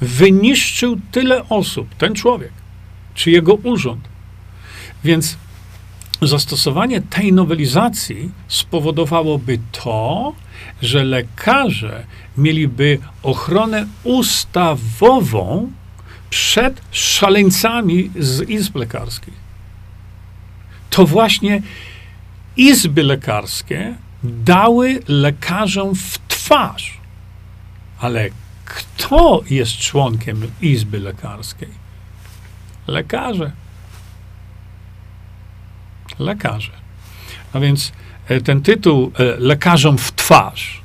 [0.01, 2.51] Wyniszczył tyle osób, ten człowiek,
[3.13, 4.07] czy jego urząd.
[5.03, 5.37] Więc
[6.21, 10.33] zastosowanie tej nowelizacji spowodowałoby to,
[10.81, 12.05] że lekarze
[12.37, 15.71] mieliby ochronę ustawową
[16.29, 19.46] przed szaleńcami z izb lekarskich
[20.97, 21.61] to właśnie
[22.55, 26.97] izby lekarskie dały lekarzom w twarz.
[27.99, 28.29] Ale
[28.65, 31.69] kto jest członkiem izby lekarskiej?
[32.87, 33.51] Lekarze.
[36.19, 36.71] Lekarze.
[37.53, 37.91] A więc
[38.27, 40.81] e, ten tytuł e, Lekarzom w twarz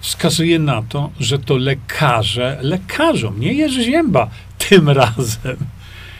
[0.00, 5.56] wskazuje na to, że to lekarze lekarzom, nie Jerzy Zięba tym razem,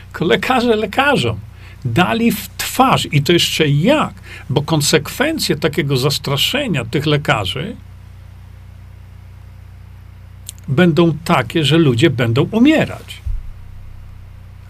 [0.07, 1.41] tylko lekarze lekarzom
[1.87, 4.15] dali w twarz i to jeszcze jak,
[4.51, 7.77] bo konsekwencje takiego zastraszenia tych lekarzy
[10.69, 13.21] będą takie, że ludzie będą umierać.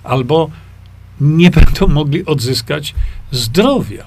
[0.04, 0.50] Albo
[1.20, 2.94] nie będą mogli odzyskać
[3.30, 4.04] zdrowia.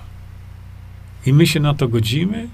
[1.25, 2.47] I my się na to godzimy?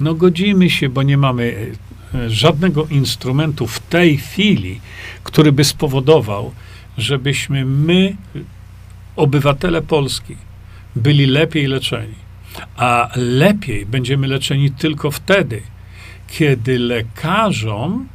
[0.00, 1.72] No godzimy się, bo nie mamy
[2.14, 4.80] e, żadnego instrumentu w tej chwili,
[5.24, 6.52] który by spowodował,
[6.98, 8.16] żebyśmy my,
[9.16, 10.36] obywatele Polski,
[10.96, 12.14] byli lepiej leczeni.
[12.76, 15.62] A lepiej będziemy leczeni tylko wtedy,
[16.28, 18.08] kiedy lekarzom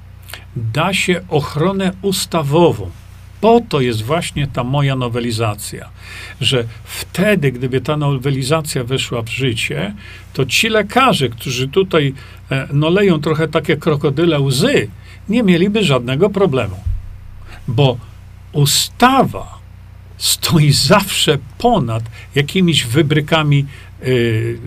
[0.56, 2.90] da się ochronę ustawową.
[3.42, 5.90] Po to jest właśnie ta moja nowelizacja,
[6.42, 9.94] że wtedy, gdyby ta nowelizacja weszła w życie,
[10.34, 12.14] to ci lekarze, którzy tutaj
[12.52, 14.88] e, no, leją trochę takie krokodyle łzy,
[15.30, 16.76] nie mieliby żadnego problemu.
[17.68, 17.98] Bo
[18.52, 19.62] ustawa
[20.18, 22.04] stoi zawsze ponad
[22.36, 23.66] jakimiś wybrykami
[24.04, 24.60] yy,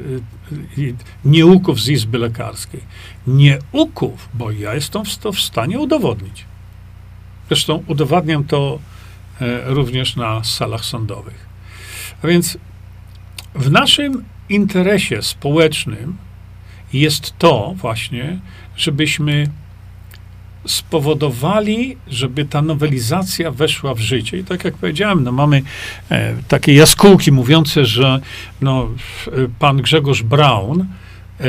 [0.77, 2.81] yy, nieuków z Izby Lekarskiej.
[3.27, 6.45] Nieuków, bo ja jestem to w stanie udowodnić.
[7.49, 8.79] Zresztą udowadniam to
[9.41, 11.47] e, również na salach sądowych.
[12.23, 12.59] A więc
[13.55, 16.17] w naszym interesie społecznym
[16.93, 18.41] jest to właśnie,
[18.77, 19.51] żebyśmy
[20.67, 24.39] spowodowali, żeby ta nowelizacja weszła w życie.
[24.39, 25.63] I tak jak powiedziałem, no mamy
[26.11, 28.21] e, takie jaskółki mówiące, że
[28.61, 28.89] no,
[29.59, 31.45] pan Grzegorz Braun e,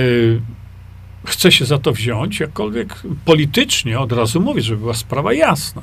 [1.26, 5.82] chce się za to wziąć, jakkolwiek politycznie od razu mówię, żeby była sprawa jasna.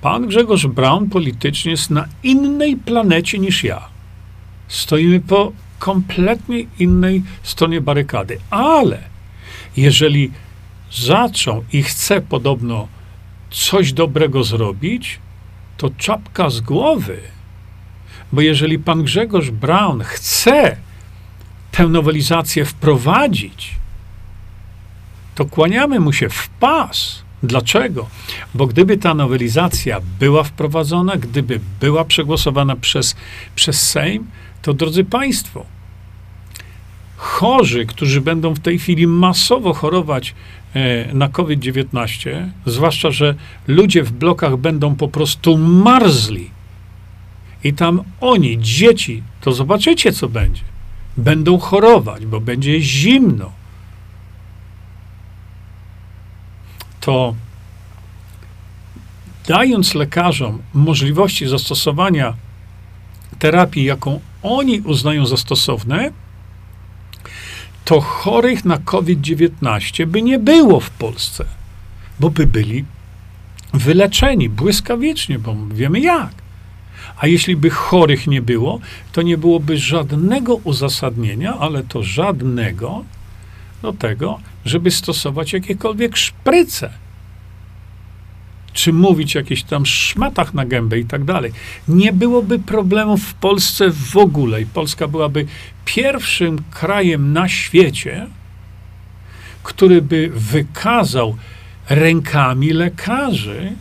[0.00, 3.88] Pan Grzegorz Braun politycznie jest na innej planecie niż ja.
[4.68, 8.38] Stoimy po kompletnie innej stronie barykady.
[8.50, 8.98] Ale
[9.76, 10.30] jeżeli
[10.92, 12.88] zaczął i chce podobno
[13.50, 15.18] coś dobrego zrobić,
[15.76, 17.20] to czapka z głowy.
[18.32, 20.76] Bo jeżeli pan Grzegorz Braun chce
[21.72, 23.74] tę nowelizację wprowadzić,
[25.34, 27.26] to kłaniamy mu się w pas.
[27.42, 28.08] Dlaczego?
[28.54, 33.16] Bo gdyby ta nowelizacja była wprowadzona, gdyby była przegłosowana przez,
[33.54, 34.26] przez Sejm,
[34.62, 35.66] to drodzy Państwo,
[37.16, 40.34] chorzy, którzy będą w tej chwili masowo chorować
[41.12, 43.34] na COVID-19, zwłaszcza, że
[43.66, 46.50] ludzie w blokach będą po prostu marzli.
[47.64, 50.62] I tam oni, dzieci, to zobaczycie, co będzie.
[51.16, 53.52] Będą chorować, bo będzie zimno.
[57.00, 57.34] To
[59.46, 62.34] dając lekarzom możliwości zastosowania
[63.38, 66.10] terapii, jaką oni uznają za stosowne,
[67.86, 71.44] to chorych na COVID-19 by nie było w Polsce,
[72.20, 72.84] bo by byli
[73.74, 76.34] wyleczeni błyskawicznie, bo wiemy jak.
[77.18, 78.80] A jeśli by chorych nie było,
[79.12, 83.04] to nie byłoby żadnego uzasadnienia, ale to żadnego
[83.82, 87.05] do tego, żeby stosować jakiekolwiek szpryce
[88.76, 91.52] czy mówić o jakichś tam szmatach na gębę i tak dalej.
[91.88, 95.46] Nie byłoby problemów w Polsce w ogóle i Polska byłaby
[95.84, 98.26] pierwszym krajem na świecie,
[99.62, 101.36] który by wykazał
[101.88, 103.72] rękami lekarzy,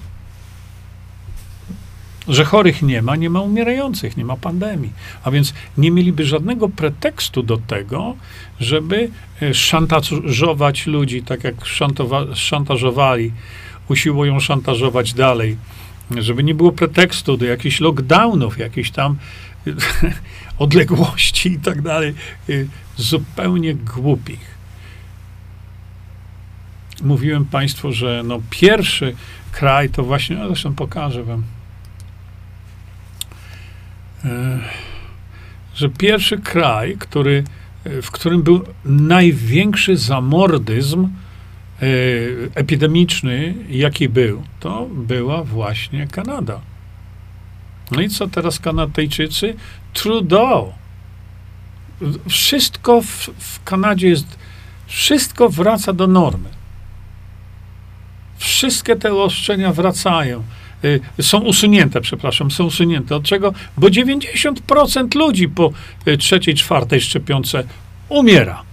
[2.28, 4.91] że chorych nie ma, nie ma umierających, nie ma pandemii.
[5.24, 8.16] A więc nie mieliby żadnego pretekstu do tego,
[8.60, 9.10] żeby
[9.41, 11.56] e, szantażować ludzi, tak jak
[12.34, 13.32] szantażowali
[13.90, 15.58] usiłują szantażować dalej,
[16.18, 19.18] żeby nie było pretekstu do jakichś lockdownów, jakichś tam
[20.58, 22.14] odległości i tak dalej,
[22.50, 22.68] y,
[22.98, 24.56] zupełnie głupich.
[27.04, 29.16] Mówiłem Państwu, że no pierwszy
[29.52, 31.44] kraj to właśnie, no zresztą pokażę Wam,
[34.26, 34.60] e,
[35.76, 37.44] że pierwszy kraj, który,
[37.86, 41.10] w którym był największy zamordyzm,
[42.55, 46.61] epidemiczny, jaki był, to była właśnie Kanada.
[47.91, 49.55] No i co teraz Kanadyjczycy?
[49.93, 50.73] Trudeau.
[52.30, 54.38] Wszystko w, w Kanadzie jest,
[54.88, 56.49] wszystko wraca do normy.
[58.38, 60.43] Wszystkie te oszczenia wracają.
[61.17, 63.15] E, są usunięte, przepraszam, są usunięte.
[63.15, 63.53] Od czego?
[63.78, 65.71] Bo 90% ludzi po
[66.05, 67.63] e, trzeciej, czwartej szczepionce
[68.09, 68.63] umiera.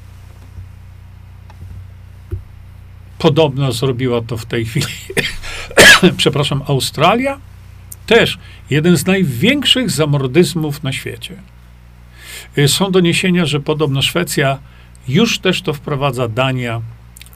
[3.23, 4.87] Podobno zrobiła to w tej chwili,
[6.16, 7.39] przepraszam, Australia.
[8.07, 8.39] Też
[8.70, 11.37] jeden z największych zamordyzmów na świecie.
[12.59, 14.59] Y, są doniesienia, że podobno Szwecja
[15.09, 16.81] już też to wprowadza, Dania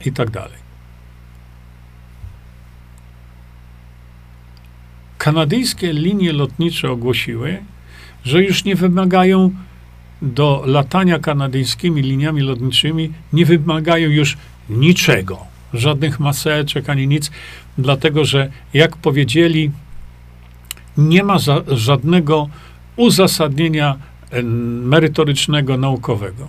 [0.05, 0.57] i tak dalej.
[5.17, 7.57] Kanadyjskie linie lotnicze ogłosiły,
[8.25, 9.51] że już nie wymagają
[10.21, 14.37] do latania kanadyjskimi liniami lotniczymi, nie wymagają już
[14.69, 17.31] niczego żadnych maseczek ani nic,
[17.77, 19.71] dlatego że, jak powiedzieli,
[20.97, 22.49] nie ma za, żadnego
[22.95, 23.95] uzasadnienia
[24.83, 26.47] merytorycznego, naukowego.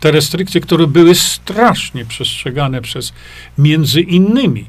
[0.00, 3.12] Te restrykcje, które były strasznie przestrzegane przez
[3.58, 4.66] między innymi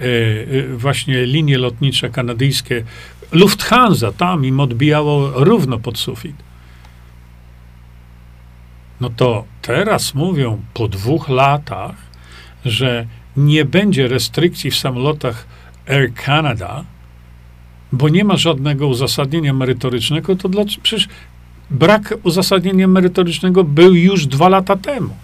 [0.00, 2.84] e, e, właśnie linie lotnicze kanadyjskie,
[3.32, 6.36] Lufthansa tam im odbijało równo pod sufit.
[9.00, 11.94] No to teraz mówią po dwóch latach,
[12.64, 13.06] że
[13.38, 15.46] nie będzie restrykcji w samolotach
[15.88, 16.84] Air Canada,
[17.92, 20.82] bo nie ma żadnego uzasadnienia merytorycznego, to dlaczego?
[20.82, 21.08] Przecież
[21.70, 25.16] brak uzasadnienia merytorycznego był już dwa lata temu.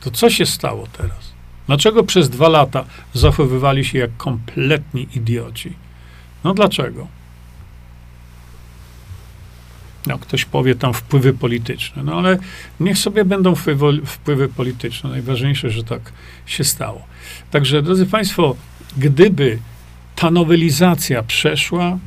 [0.00, 1.32] To co się stało teraz?
[1.66, 5.72] Dlaczego przez dwa lata zachowywali się jak kompletni idioci?
[6.44, 7.06] No dlaczego?
[10.08, 12.38] No, ktoś powie tam wpływy polityczne, no ale
[12.80, 15.10] niech sobie będą wpływy, wpływy polityczne.
[15.10, 16.12] Najważniejsze, że tak
[16.46, 17.02] się stało.
[17.50, 18.56] Także, drodzy Państwo,
[18.96, 19.58] gdyby
[20.16, 21.98] ta nowelizacja przeszła,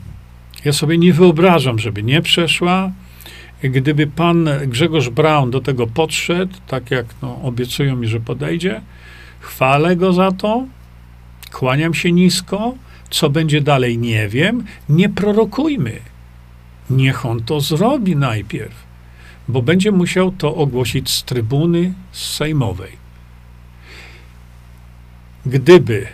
[0.65, 2.91] ja sobie nie wyobrażam, żeby nie przeszła.
[3.63, 8.81] Gdyby pan Grzegorz Braun do tego podszedł, tak jak no, obiecują mi, że podejdzie,
[9.39, 10.65] chwalę go za to,
[11.51, 12.75] kłaniam się nisko.
[13.09, 14.63] Co będzie dalej, nie wiem.
[14.89, 16.10] Nie prorokujmy.
[16.91, 18.75] Niech on to zrobi najpierw,
[19.47, 22.91] bo będzie musiał to ogłosić z trybuny sejmowej.
[25.45, 26.07] Gdyby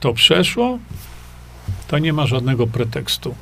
[0.00, 0.78] to przeszło,
[1.88, 3.34] to nie ma żadnego pretekstu.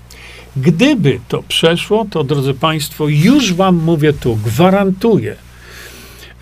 [0.57, 5.37] Gdyby to przeszło, to drodzy Państwo, już Wam mówię tu, gwarantuję,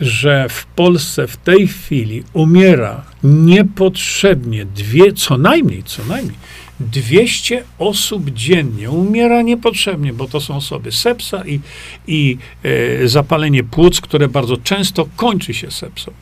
[0.01, 6.37] że w Polsce w tej chwili umiera niepotrzebnie dwie, co najmniej, co najmniej
[6.81, 11.61] 200 osób dziennie umiera niepotrzebnie, bo to są osoby sepsa i,
[12.07, 16.13] i e, zapalenie płuc, które bardzo często kończy się sepsą.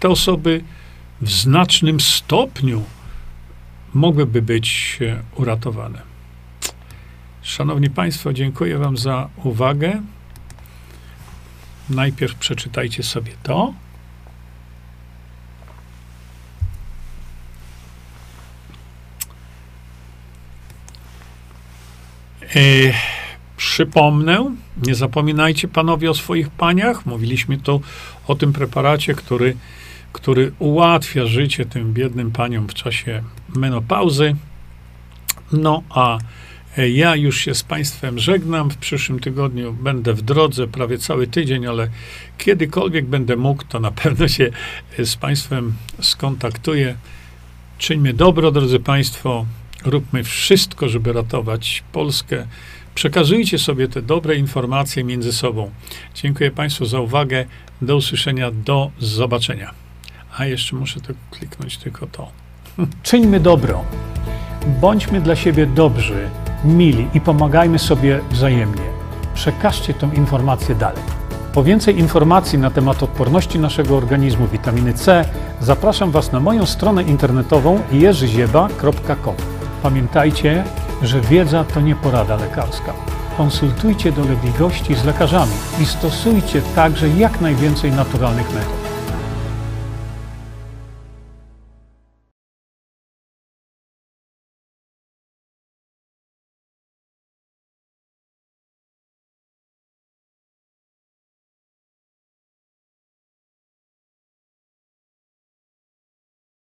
[0.00, 0.64] Te osoby
[1.20, 2.82] w znacznym stopniu
[3.94, 6.02] mogłyby być e, uratowane.
[7.42, 10.02] Szanowni Państwo, dziękuję Wam za uwagę.
[11.90, 13.74] Najpierw przeczytajcie sobie to.
[22.56, 22.60] E,
[23.56, 24.54] przypomnę,
[24.86, 27.06] nie zapominajcie panowie o swoich paniach.
[27.06, 27.80] Mówiliśmy tu
[28.26, 29.56] o tym preparacie, który,
[30.12, 33.22] który ułatwia życie tym biednym paniom w czasie
[33.56, 34.36] menopauzy.
[35.52, 36.18] No a
[36.86, 38.70] ja już się z Państwem żegnam.
[38.70, 41.88] W przyszłym tygodniu będę w drodze prawie cały tydzień, ale
[42.38, 44.50] kiedykolwiek będę mógł, to na pewno się
[45.04, 46.96] z Państwem skontaktuję.
[47.78, 49.46] Czyńmy dobro, drodzy Państwo.
[49.84, 52.46] Róbmy wszystko, żeby ratować Polskę.
[52.94, 55.70] Przekazujcie sobie te dobre informacje między sobą.
[56.14, 57.46] Dziękuję Państwu za uwagę.
[57.82, 59.70] Do usłyszenia, do zobaczenia.
[60.38, 62.32] A jeszcze muszę to kliknąć tylko to.
[63.02, 63.84] Czyńmy dobro.
[64.80, 66.28] Bądźmy dla siebie dobrzy,
[66.64, 68.82] mili i pomagajmy sobie wzajemnie.
[69.34, 71.02] Przekażcie tę informację dalej.
[71.54, 75.24] Po więcej informacji na temat odporności naszego organizmu witaminy C
[75.60, 79.57] zapraszam Was na moją stronę internetową jerzyzieba.com.
[79.82, 80.64] Pamiętajcie,
[81.02, 82.92] że wiedza to nie porada lekarska.
[83.36, 88.87] Konsultujcie dolegliwości z lekarzami i stosujcie także jak najwięcej naturalnych metod.